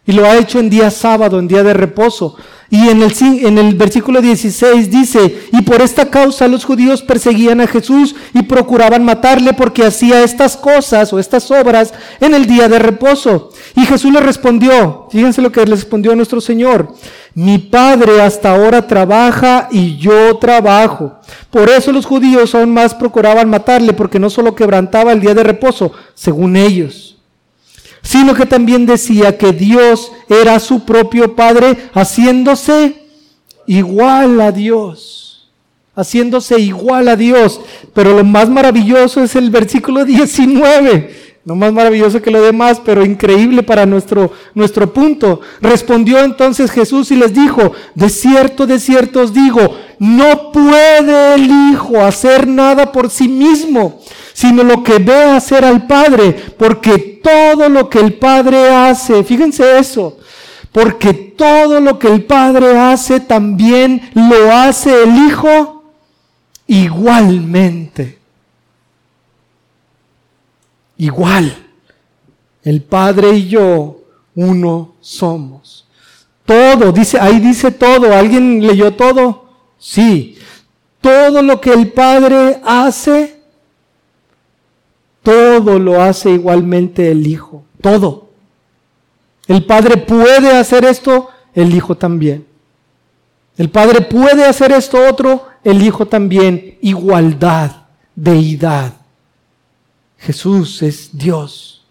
[0.07, 2.37] Y lo ha hecho en día sábado, en día de reposo.
[2.71, 7.61] Y en el, en el versículo 16 dice, y por esta causa los judíos perseguían
[7.61, 12.69] a Jesús y procuraban matarle porque hacía estas cosas o estas obras en el día
[12.69, 13.51] de reposo.
[13.77, 16.95] Y Jesús le respondió, fíjense lo que le respondió nuestro Señor,
[17.35, 21.21] mi Padre hasta ahora trabaja y yo trabajo.
[21.51, 25.45] Por eso los judíos aún más procuraban matarle porque no solo quebrantaba el día de
[25.45, 27.14] reposo, según ellos
[28.05, 33.03] sino que también decía que Dios era su propio Padre, haciéndose
[33.67, 35.51] igual a Dios,
[35.97, 37.61] haciéndose igual a Dios.
[37.93, 41.25] Pero lo más maravilloso es el versículo 19.
[41.47, 45.43] No más maravilloso que lo demás, pero increíble para nuestro, nuestro punto.
[45.61, 51.51] Respondió entonces Jesús y les dijo, de cierto, de cierto os digo, no puede el
[51.71, 54.01] Hijo hacer nada por sí mismo,
[54.35, 59.79] sino lo que ve hacer al Padre, porque todo lo que el Padre hace, fíjense
[59.79, 60.19] eso,
[60.73, 65.85] porque todo lo que el Padre hace también lo hace el Hijo
[66.67, 68.19] igualmente.
[70.99, 71.57] Igual.
[72.63, 74.01] El Padre y yo
[74.35, 75.87] uno somos.
[76.45, 78.13] Todo, dice, ahí dice todo.
[78.13, 79.49] ¿Alguien leyó todo?
[79.79, 80.39] Sí.
[81.01, 83.34] Todo lo que el Padre hace,
[85.25, 88.29] todo lo hace igualmente el Hijo, todo.
[89.49, 92.47] El Padre puede hacer esto, el Hijo también.
[93.57, 96.77] El Padre puede hacer esto otro, el Hijo también.
[96.83, 98.93] Igualdad, deidad.
[100.19, 101.87] Jesús es Dios.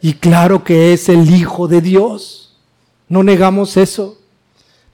[0.00, 2.56] Y claro que es el Hijo de Dios.
[3.08, 4.18] No negamos eso.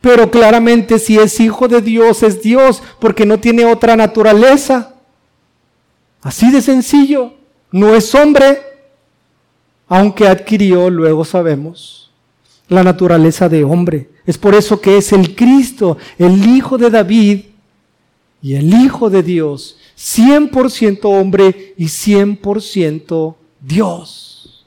[0.01, 4.95] Pero claramente si es Hijo de Dios, es Dios, porque no tiene otra naturaleza.
[6.23, 7.44] Así de sencillo
[7.75, 8.63] no es hombre,
[9.89, 12.09] aunque adquirió, luego sabemos,
[12.69, 14.11] la naturaleza de hombre.
[14.25, 17.41] Es por eso que es el Cristo, el Hijo de David
[18.41, 24.65] y el Hijo de Dios, 100% hombre y 100% Dios.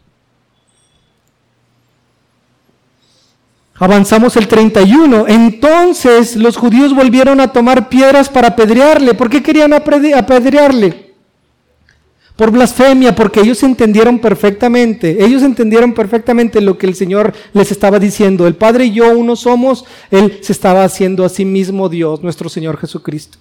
[3.76, 5.30] Avanzamos el 31.
[5.30, 9.14] Entonces los judíos volvieron a tomar piedras para apedrearle.
[9.14, 11.07] ¿Por qué querían apedrearle?
[12.38, 17.98] Por blasfemia, porque ellos entendieron perfectamente, ellos entendieron perfectamente lo que el Señor les estaba
[17.98, 18.46] diciendo.
[18.46, 22.48] El Padre y yo uno somos, Él se estaba haciendo a sí mismo Dios, nuestro
[22.48, 23.40] Señor Jesucristo.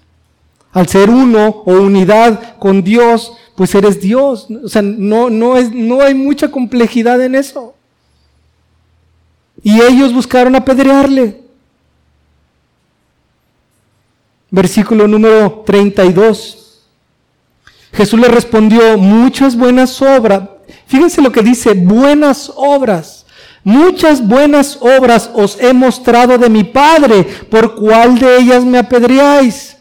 [0.73, 4.49] Al ser uno o unidad con Dios, pues eres Dios.
[4.65, 7.75] O sea, no, no, es, no hay mucha complejidad en eso.
[9.63, 11.43] Y ellos buscaron apedrearle.
[14.51, 16.66] Versículo número 32.
[17.97, 20.43] Jesús le respondió, muchas buenas obras.
[20.87, 23.25] Fíjense lo que dice, buenas obras.
[23.65, 29.79] Muchas buenas obras os he mostrado de mi Padre, por cuál de ellas me apedreáis.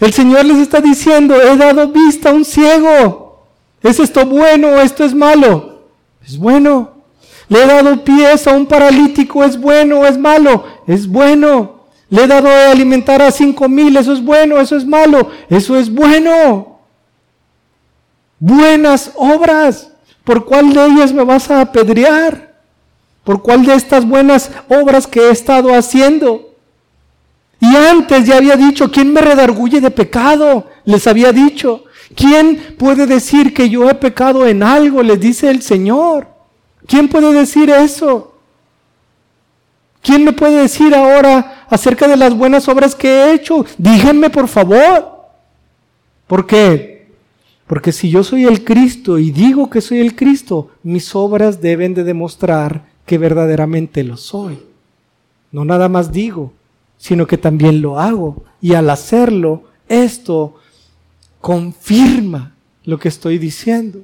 [0.00, 3.48] El Señor les está diciendo, he dado vista a un ciego.
[3.82, 5.86] ¿Es esto bueno o esto es malo?
[6.24, 6.90] Es bueno.
[7.48, 10.64] Le he dado pies a un paralítico, ¿es bueno o es malo?
[10.86, 11.86] Es bueno.
[12.10, 15.76] Le he dado de alimentar a cinco mil, eso es bueno, eso es malo, eso
[15.78, 16.69] es bueno
[18.40, 19.92] buenas obras.
[20.24, 22.54] ¿Por cuál de ellas me vas a apedrear?
[23.22, 26.54] ¿Por cuál de estas buenas obras que he estado haciendo?
[27.60, 30.66] Y antes ya había dicho, ¿quién me redarguye de pecado?
[30.84, 31.84] Les había dicho,
[32.16, 35.02] ¿quién puede decir que yo he pecado en algo?
[35.02, 36.26] Les dice el Señor.
[36.86, 38.34] ¿Quién puede decir eso?
[40.02, 43.66] ¿Quién me puede decir ahora acerca de las buenas obras que he hecho?
[43.76, 45.20] Díganme por favor.
[46.26, 46.99] ¿Por qué?
[47.70, 51.94] Porque si yo soy el Cristo y digo que soy el Cristo, mis obras deben
[51.94, 54.58] de demostrar que verdaderamente lo soy.
[55.52, 56.52] No nada más digo,
[56.96, 58.42] sino que también lo hago.
[58.60, 60.56] Y al hacerlo, esto
[61.40, 64.00] confirma lo que estoy diciendo.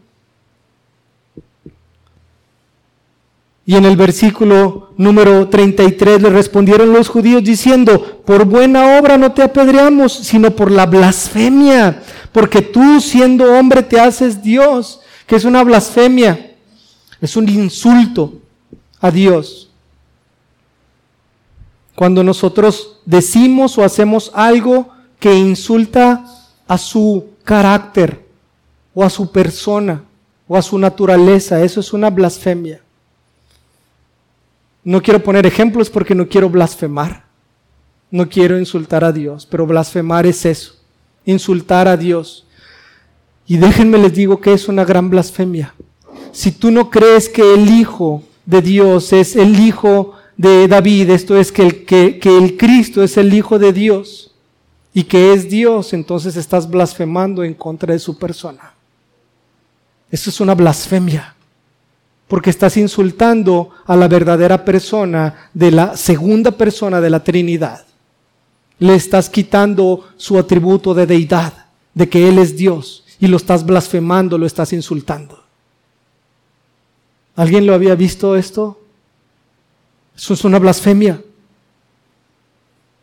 [3.69, 9.33] Y en el versículo número 33 le respondieron los judíos diciendo, por buena obra no
[9.33, 12.01] te apedreamos, sino por la blasfemia,
[12.31, 16.55] porque tú siendo hombre te haces Dios, que es una blasfemia,
[17.21, 18.35] es un insulto
[19.01, 19.69] a Dios.
[21.97, 26.25] Cuando nosotros decimos o hacemos algo que insulta
[26.69, 28.25] a su carácter
[28.95, 30.05] o a su persona
[30.47, 32.86] o a su naturaleza, eso es una blasfemia.
[34.87, 37.25] No quiero poner ejemplos porque no quiero blasfemar.
[38.09, 40.77] No quiero insultar a Dios, pero blasfemar es eso,
[41.25, 42.47] insultar a Dios.
[43.49, 45.75] Y déjenme les digo que es una gran blasfemia.
[46.31, 51.37] Si tú no crees que el Hijo de Dios es el Hijo de David, esto
[51.37, 54.33] es que el, que, que el Cristo es el Hijo de Dios
[54.95, 58.73] y que es Dios, entonces estás blasfemando en contra de su persona.
[60.13, 61.35] Eso es una blasfemia,
[62.29, 67.85] porque estás insultando a la verdadera persona de la segunda persona de la Trinidad.
[68.79, 73.65] Le estás quitando su atributo de deidad, de que Él es Dios, y lo estás
[73.65, 75.43] blasfemando, lo estás insultando.
[77.37, 78.81] ¿Alguien lo había visto esto?
[80.17, 81.23] Eso es una blasfemia.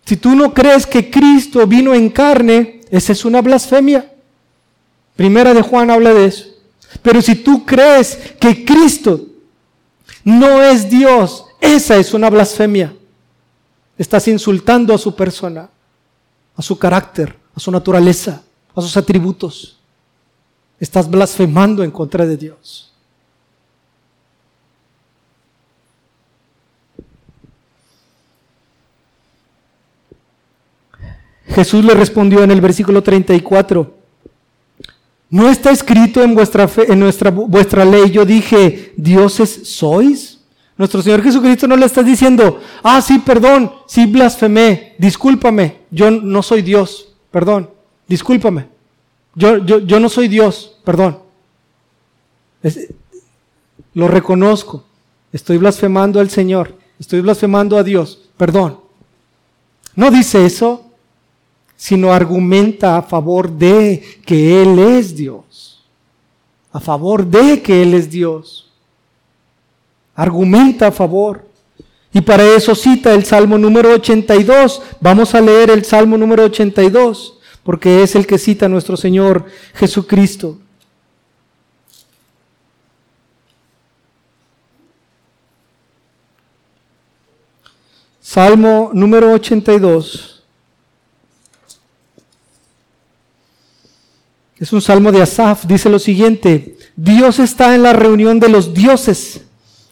[0.06, 4.12] Si tú no crees que Cristo vino en carne, esa es una blasfemia.
[5.16, 6.53] Primera de Juan habla de eso.
[7.04, 9.28] Pero si tú crees que Cristo
[10.24, 12.96] no es Dios, esa es una blasfemia.
[13.98, 15.70] Estás insultando a su persona,
[16.56, 18.42] a su carácter, a su naturaleza,
[18.74, 19.78] a sus atributos.
[20.80, 22.94] Estás blasfemando en contra de Dios.
[31.48, 34.03] Jesús le respondió en el versículo 34,
[35.34, 40.38] ¿no está escrito en vuestra, fe, en nuestra, vuestra ley, yo dije, dioses sois?
[40.78, 46.44] Nuestro Señor Jesucristo no le está diciendo, ah, sí, perdón, sí blasfemé, discúlpame, yo no
[46.44, 47.68] soy Dios, perdón,
[48.08, 48.68] discúlpame,
[49.34, 51.18] yo, yo, yo no soy Dios, perdón.
[53.96, 54.84] lo reconozco,
[55.32, 58.82] estoy blasfemando al Señor, estoy blasfemando a Dios, perdón.
[59.96, 60.83] No dice eso,
[61.76, 65.84] sino argumenta a favor de que Él es Dios.
[66.72, 68.72] A favor de que Él es Dios.
[70.16, 71.46] Argumenta a favor.
[72.14, 74.82] Y para eso cita el Salmo número 82.
[75.02, 80.60] Vamos a leer el Salmo número 82, porque es el que cita nuestro Señor Jesucristo.
[88.22, 90.33] Salmo número 82.
[94.64, 98.74] Es un salmo de Asaf, dice lo siguiente, Dios está en la reunión de los
[98.74, 99.42] dioses,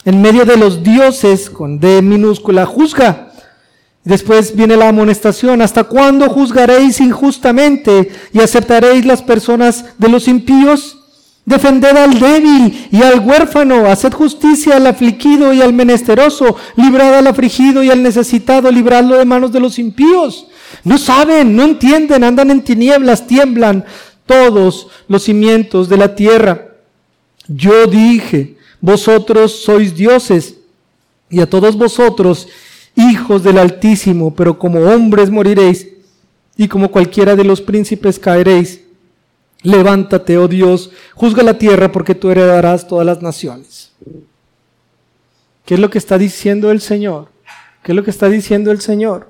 [0.06, 3.34] en medio de los dioses, con D minúscula, juzga.
[4.06, 11.00] Después viene la amonestación, ¿hasta cuándo juzgaréis injustamente y aceptaréis las personas de los impíos?
[11.44, 17.28] Defended al débil y al huérfano, haced justicia al afligido y al menesteroso, librad al
[17.28, 20.48] afligido y al necesitado, libradlo de manos de los impíos.
[20.86, 23.84] No saben, no entienden, andan en tinieblas, tiemblan,
[24.26, 26.76] todos los cimientos de la tierra.
[27.48, 30.56] Yo dije, vosotros sois dioses
[31.30, 32.48] y a todos vosotros
[32.96, 35.88] hijos del Altísimo, pero como hombres moriréis
[36.58, 38.82] y como cualquiera de los príncipes caeréis.
[39.64, 43.92] Levántate, oh Dios, juzga la tierra porque tú heredarás todas las naciones.
[45.66, 47.30] ¿Qué es lo que está diciendo el Señor?
[47.84, 49.30] ¿Qué es lo que está diciendo el Señor?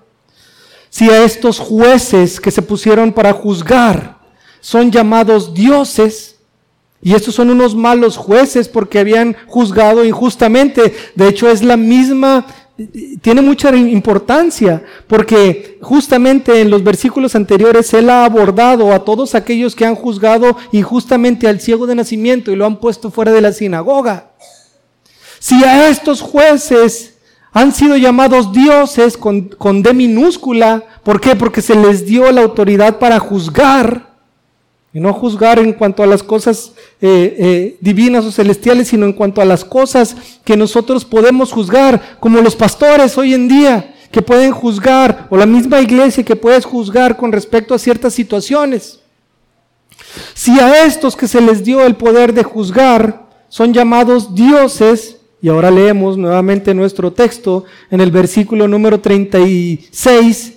[0.90, 4.21] Si a estos jueces que se pusieron para juzgar,
[4.62, 6.38] son llamados dioses.
[7.04, 10.94] Y estos son unos malos jueces porque habían juzgado injustamente.
[11.16, 12.46] De hecho, es la misma,
[13.22, 19.76] tiene mucha importancia porque justamente en los versículos anteriores Él ha abordado a todos aquellos
[19.76, 23.52] que han juzgado injustamente al ciego de nacimiento y lo han puesto fuera de la
[23.52, 24.32] sinagoga.
[25.40, 27.16] Si a estos jueces
[27.52, 31.36] han sido llamados dioses con, con D minúscula, ¿por qué?
[31.36, 34.11] Porque se les dio la autoridad para juzgar
[34.94, 39.14] y no juzgar en cuanto a las cosas eh, eh, divinas o celestiales, sino en
[39.14, 44.22] cuanto a las cosas que nosotros podemos juzgar, como los pastores hoy en día, que
[44.22, 49.00] pueden juzgar, o la misma iglesia que puedes juzgar con respecto a ciertas situaciones.
[50.34, 55.50] Si a estos que se les dio el poder de juzgar son llamados dioses, y
[55.50, 60.54] ahora leemos nuevamente nuestro texto en el versículo número 36,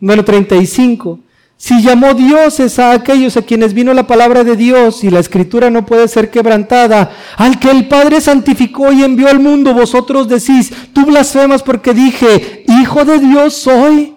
[0.00, 1.18] número 35.
[1.60, 5.70] Si llamó dioses a aquellos a quienes vino la palabra de Dios y la escritura
[5.70, 10.72] no puede ser quebrantada, al que el Padre santificó y envió al mundo, vosotros decís,
[10.92, 14.14] tú blasfemas porque dije, Hijo de Dios soy.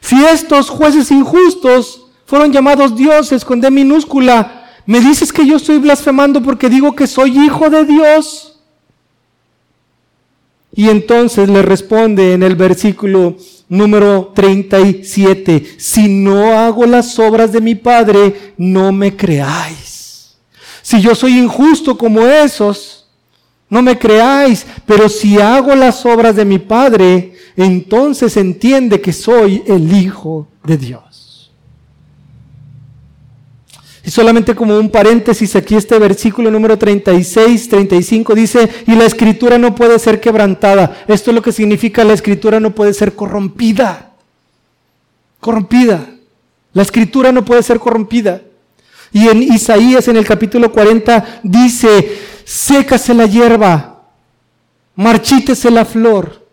[0.00, 5.76] Si estos jueces injustos fueron llamados dioses con D minúscula, ¿me dices que yo estoy
[5.78, 8.58] blasfemando porque digo que soy hijo de Dios?
[10.72, 13.36] Y entonces le responde en el versículo
[13.68, 20.36] número 37, si no hago las obras de mi Padre, no me creáis.
[20.82, 23.06] Si yo soy injusto como esos,
[23.68, 29.62] no me creáis, pero si hago las obras de mi Padre, entonces entiende que soy
[29.66, 31.05] el Hijo de Dios.
[34.06, 39.58] Y solamente como un paréntesis, aquí este versículo número 36, 35 dice, y la escritura
[39.58, 41.02] no puede ser quebrantada.
[41.08, 44.12] Esto es lo que significa la escritura no puede ser corrompida.
[45.40, 46.06] Corrompida.
[46.72, 48.42] La escritura no puede ser corrompida.
[49.10, 54.02] Y en Isaías en el capítulo 40 dice, sécase la hierba,
[54.94, 56.46] marchítese la flor,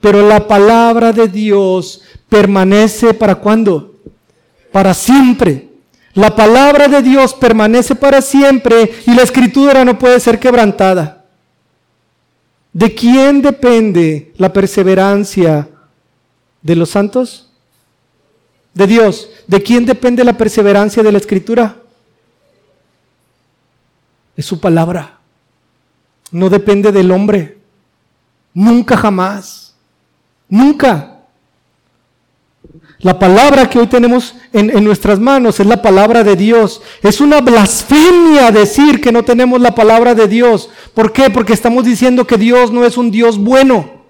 [0.00, 3.96] pero la palabra de Dios permanece para cuándo?
[4.70, 5.69] Para siempre.
[6.14, 11.24] La palabra de Dios permanece para siempre y la escritura no puede ser quebrantada.
[12.72, 15.68] ¿De quién depende la perseverancia
[16.62, 17.50] de los santos?
[18.74, 19.30] De Dios.
[19.46, 21.76] ¿De quién depende la perseverancia de la escritura?
[24.36, 25.18] Es su palabra.
[26.30, 27.58] No depende del hombre.
[28.54, 29.74] Nunca jamás.
[30.48, 31.19] Nunca.
[33.02, 36.82] La palabra que hoy tenemos en, nuestras manos es la palabra de Dios.
[37.02, 40.68] Es una blasfemia decir que no tenemos la palabra de Dios.
[40.92, 41.30] ¿Por qué?
[41.30, 44.00] Porque estamos diciendo que Dios no es un Dios bueno.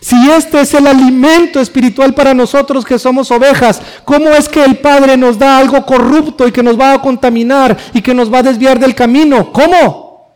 [0.00, 4.78] Si este es el alimento espiritual para nosotros que somos ovejas, ¿cómo es que el
[4.78, 8.38] Padre nos da algo corrupto y que nos va a contaminar y que nos va
[8.38, 9.52] a desviar del camino?
[9.52, 10.30] ¿Cómo?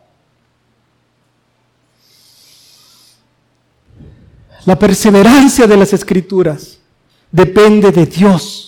[4.65, 6.80] La perseverancia de las escrituras
[7.31, 8.67] depende de Dios.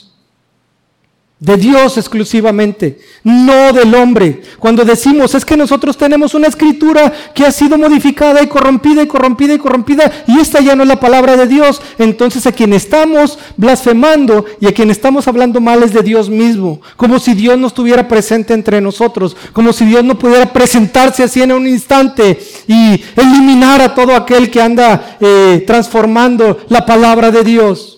[1.44, 4.44] De Dios exclusivamente, no del hombre.
[4.60, 9.08] Cuando decimos es que nosotros tenemos una escritura que ha sido modificada y corrompida y
[9.08, 12.72] corrompida y corrompida y esta ya no es la palabra de Dios, entonces a quien
[12.72, 17.58] estamos blasfemando y a quien estamos hablando mal es de Dios mismo, como si Dios
[17.58, 22.40] no estuviera presente entre nosotros, como si Dios no pudiera presentarse así en un instante
[22.70, 27.93] y eliminar a todo aquel que anda eh, transformando la palabra de Dios.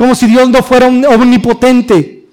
[0.00, 2.26] Como si Dios no fuera omnipotente.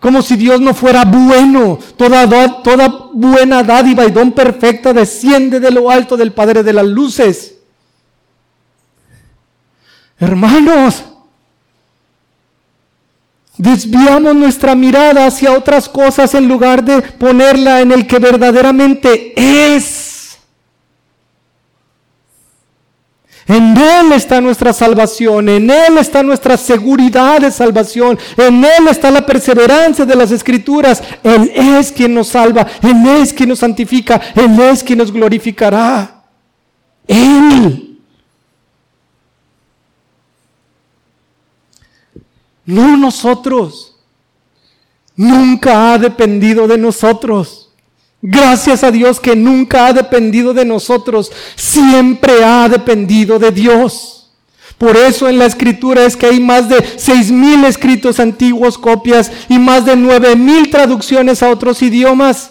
[0.00, 1.78] Como si Dios no fuera bueno.
[1.94, 6.86] Toda, toda buena dádiva y don perfecta desciende de lo alto del Padre de las
[6.86, 7.56] Luces.
[10.18, 11.04] Hermanos,
[13.58, 19.34] desviamos nuestra mirada hacia otras cosas en lugar de ponerla en el que verdaderamente
[19.76, 20.05] es.
[23.48, 29.10] En Él está nuestra salvación, en Él está nuestra seguridad de salvación, en Él está
[29.10, 31.00] la perseverancia de las escrituras.
[31.22, 36.24] Él es quien nos salva, Él es quien nos santifica, Él es quien nos glorificará.
[37.06, 37.98] Él.
[42.64, 43.96] No nosotros.
[45.14, 47.65] Nunca ha dependido de nosotros.
[48.28, 54.32] Gracias a Dios que nunca ha dependido de nosotros, siempre ha dependido de Dios.
[54.78, 59.30] Por eso en la escritura es que hay más de seis mil escritos antiguos, copias
[59.48, 62.50] y más de nueve mil traducciones a otros idiomas.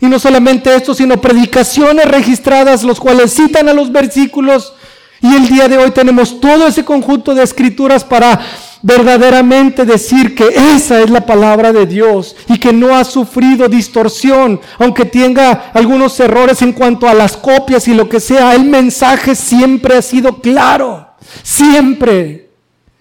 [0.00, 4.72] Y no solamente esto, sino predicaciones registradas, los cuales citan a los versículos.
[5.20, 8.40] Y el día de hoy tenemos todo ese conjunto de escrituras para
[8.82, 14.60] verdaderamente decir que esa es la palabra de Dios y que no ha sufrido distorsión,
[14.78, 19.34] aunque tenga algunos errores en cuanto a las copias y lo que sea, el mensaje
[19.34, 21.08] siempre ha sido claro,
[21.42, 22.50] siempre,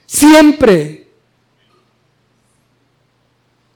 [0.06, 1.02] siempre.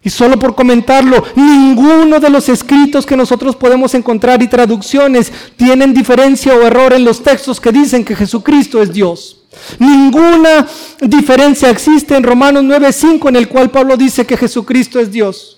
[0.04, 5.96] Y solo por comentarlo, ninguno de los escritos que nosotros podemos encontrar y traducciones tienen
[5.96, 9.45] diferencia o error en los textos que dicen que Jesucristo es Dios.
[9.80, 10.68] Ninguna
[11.02, 15.56] diferencia existe en Romanos 9:5 en el cual Pablo dice que Jesucristo es Dios.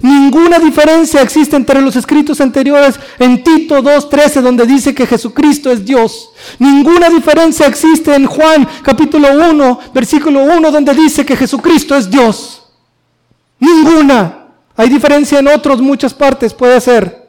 [0.00, 5.84] Ninguna diferencia existe entre los escritos anteriores en Tito 2.13 donde dice que Jesucristo es
[5.84, 6.30] Dios.
[6.58, 12.62] Ninguna diferencia existe en Juan capítulo 1, versículo 1 donde dice que Jesucristo es Dios.
[13.58, 14.40] Ninguna.
[14.76, 17.28] Hay diferencia en otras muchas partes, puede ser.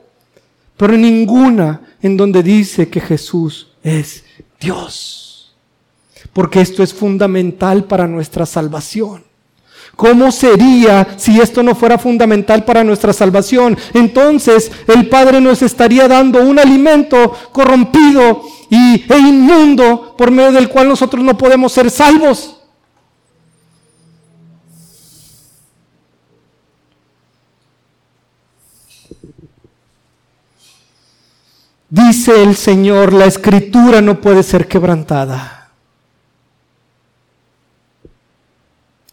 [0.78, 4.24] Pero ninguna en donde dice que Jesús es
[4.60, 5.25] Dios
[6.36, 9.24] porque esto es fundamental para nuestra salvación.
[9.96, 13.78] ¿Cómo sería si esto no fuera fundamental para nuestra salvación?
[13.94, 20.68] Entonces el Padre nos estaría dando un alimento corrompido y, e inmundo por medio del
[20.68, 22.58] cual nosotros no podemos ser salvos.
[31.90, 35.55] Dice el Señor, la escritura no puede ser quebrantada.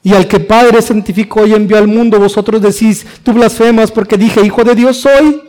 [0.02, 4.44] Y al que Padre santificó y envió al mundo, vosotros decís, tú blasfemas porque dije,
[4.44, 5.42] Hijo de Dios soy.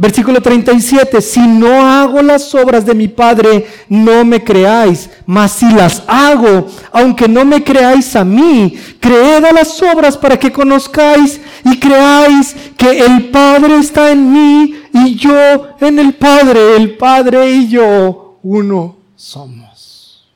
[0.00, 5.68] Versículo 37, si no hago las obras de mi Padre, no me creáis, mas si
[5.72, 11.40] las hago, aunque no me creáis a mí, creed a las obras para que conozcáis
[11.64, 17.50] y creáis que el Padre está en mí y yo en el Padre, el Padre
[17.50, 20.28] y yo uno somos.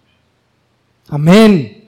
[1.08, 1.81] Amén.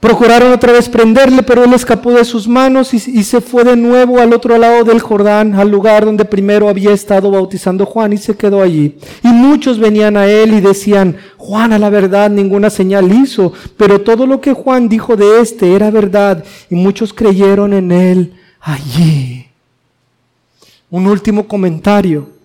[0.00, 4.18] Procuraron otra vez prenderle, pero él escapó de sus manos y, se fue de nuevo
[4.18, 8.34] al otro lado del Jordán, al lugar donde primero había estado bautizando Juan, y se
[8.34, 8.96] quedó allí.
[9.22, 14.00] Y muchos venían a él y decían, Juan a la verdad ninguna señal hizo, pero
[14.00, 18.32] todo lo que Juan dijo de éste era verdad, y muchos creyeron en él
[18.62, 19.48] allí.
[20.90, 22.39] Un último comentario.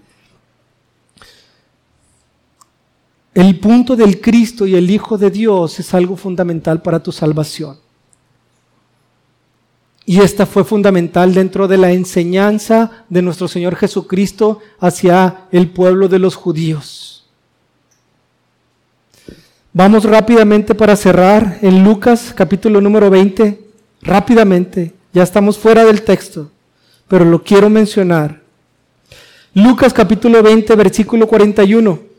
[3.35, 7.77] El punto del Cristo y el Hijo de Dios es algo fundamental para tu salvación.
[10.05, 16.07] Y esta fue fundamental dentro de la enseñanza de nuestro Señor Jesucristo hacia el pueblo
[16.07, 17.25] de los judíos.
[19.73, 23.59] Vamos rápidamente para cerrar en Lucas capítulo número 20.
[24.01, 26.49] Rápidamente, ya estamos fuera del texto,
[27.09, 28.41] pero lo quiero mencionar.
[29.53, 32.14] Lucas capítulo 20, versículo 41.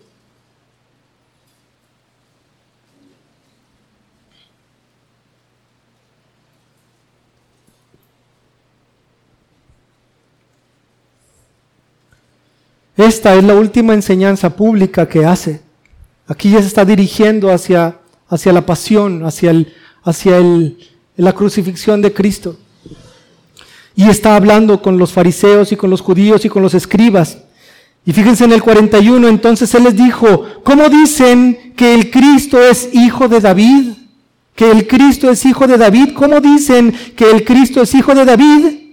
[12.97, 15.61] Esta es la última enseñanza pública que hace.
[16.26, 19.72] Aquí ya se está dirigiendo hacia, hacia la pasión, hacia, el,
[20.03, 20.78] hacia el,
[21.16, 22.57] la crucifixión de Cristo.
[23.94, 27.38] Y está hablando con los fariseos y con los judíos y con los escribas.
[28.05, 32.88] Y fíjense en el 41, entonces Él les dijo, ¿cómo dicen que el Cristo es
[32.94, 33.92] hijo de David?
[34.55, 36.14] Que el Cristo es hijo de David.
[36.14, 38.86] ¿Cómo dicen que el Cristo es hijo de David?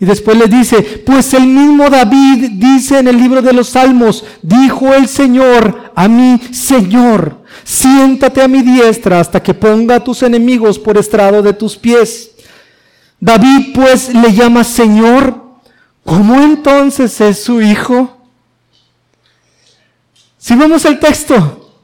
[0.00, 4.24] Y después le dice, pues el mismo David dice en el libro de los Salmos,
[4.40, 10.22] dijo el Señor a mi Señor, siéntate a mi diestra hasta que ponga a tus
[10.22, 12.30] enemigos por estrado de tus pies.
[13.20, 15.44] David pues le llama Señor,
[16.02, 18.16] ¿cómo entonces es su hijo?
[20.38, 21.74] Si vemos el texto,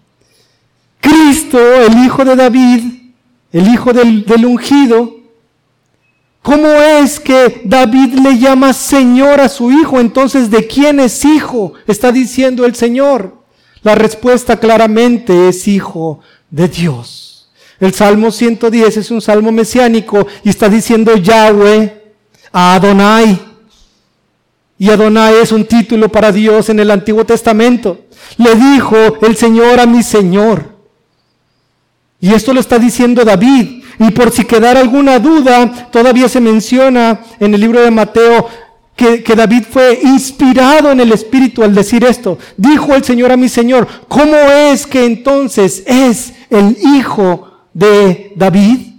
[1.03, 2.83] Cristo, el hijo de David,
[3.53, 5.16] el hijo del ungido,
[6.47, 9.99] ¿Cómo es que David le llama Señor a su hijo?
[9.99, 11.73] Entonces, ¿de quién es hijo?
[11.89, 13.43] Está diciendo el Señor.
[13.83, 17.49] La respuesta claramente es hijo de Dios.
[17.81, 22.15] El Salmo 110 es un salmo mesiánico y está diciendo Yahweh
[22.53, 23.41] a Adonai.
[24.79, 28.03] Y Adonai es un título para Dios en el Antiguo Testamento.
[28.37, 30.76] Le dijo el Señor a mi Señor.
[32.21, 33.83] Y esto lo está diciendo David.
[33.99, 38.49] Y por si quedara alguna duda, todavía se menciona en el libro de Mateo
[38.95, 42.39] que, David fue inspirado en el Espíritu al decir esto.
[42.57, 48.95] Dijo el Señor a mi Señor, ¿cómo es que entonces es el hijo de David?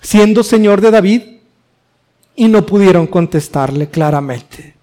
[0.00, 1.22] Siendo Señor de David.
[2.34, 4.74] Y no pudieron contestarle claramente.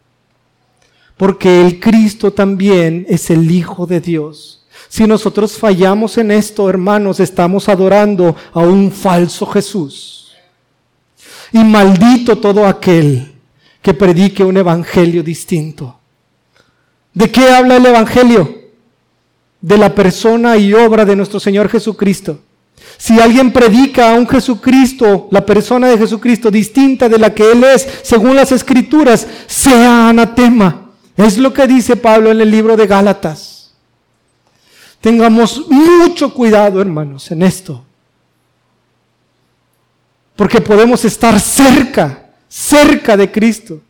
[1.17, 4.58] Porque el Cristo también es el Hijo de Dios
[4.89, 10.33] si nosotros fallamos en esto, hermanos, estamos adorando a un falso Jesús.
[11.51, 13.35] Y maldito todo aquel
[13.83, 15.99] que predique un evangelio distinto.
[17.13, 18.57] ¿De qué habla el evangelio?
[19.61, 22.39] De la persona y obra de nuestro Señor Jesucristo.
[22.97, 27.63] Si alguien predica a un Jesucristo, la persona de Jesucristo distinta de la que Él
[27.63, 30.89] es, según las escrituras, sea anatema.
[31.15, 33.58] Es lo que dice Pablo en el libro de Gálatas.
[35.01, 37.83] Tengamos mucho cuidado, hermanos, en esto.
[40.35, 43.81] Porque podemos estar cerca, cerca de Cristo,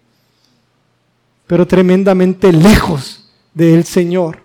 [1.47, 4.43] pero tremendamente lejos del Señor.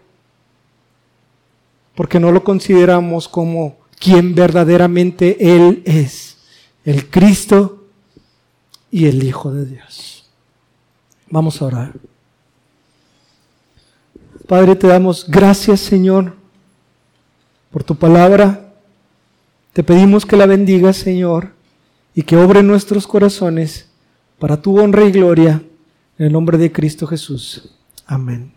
[1.95, 6.39] Porque no lo consideramos como quien verdaderamente Él es,
[6.85, 7.85] el Cristo
[8.91, 10.31] y el Hijo de Dios.
[11.29, 11.93] Vamos a orar.
[14.47, 16.43] Padre, te damos gracias, Señor
[17.75, 18.72] por tu palabra.
[19.72, 21.55] Te pedimos que la bendigas, Señor,
[22.14, 23.91] y que obre nuestros corazones
[24.39, 25.61] para tu honra y gloria,
[26.16, 27.75] en el nombre de Cristo Jesús.
[28.07, 28.54] Amén.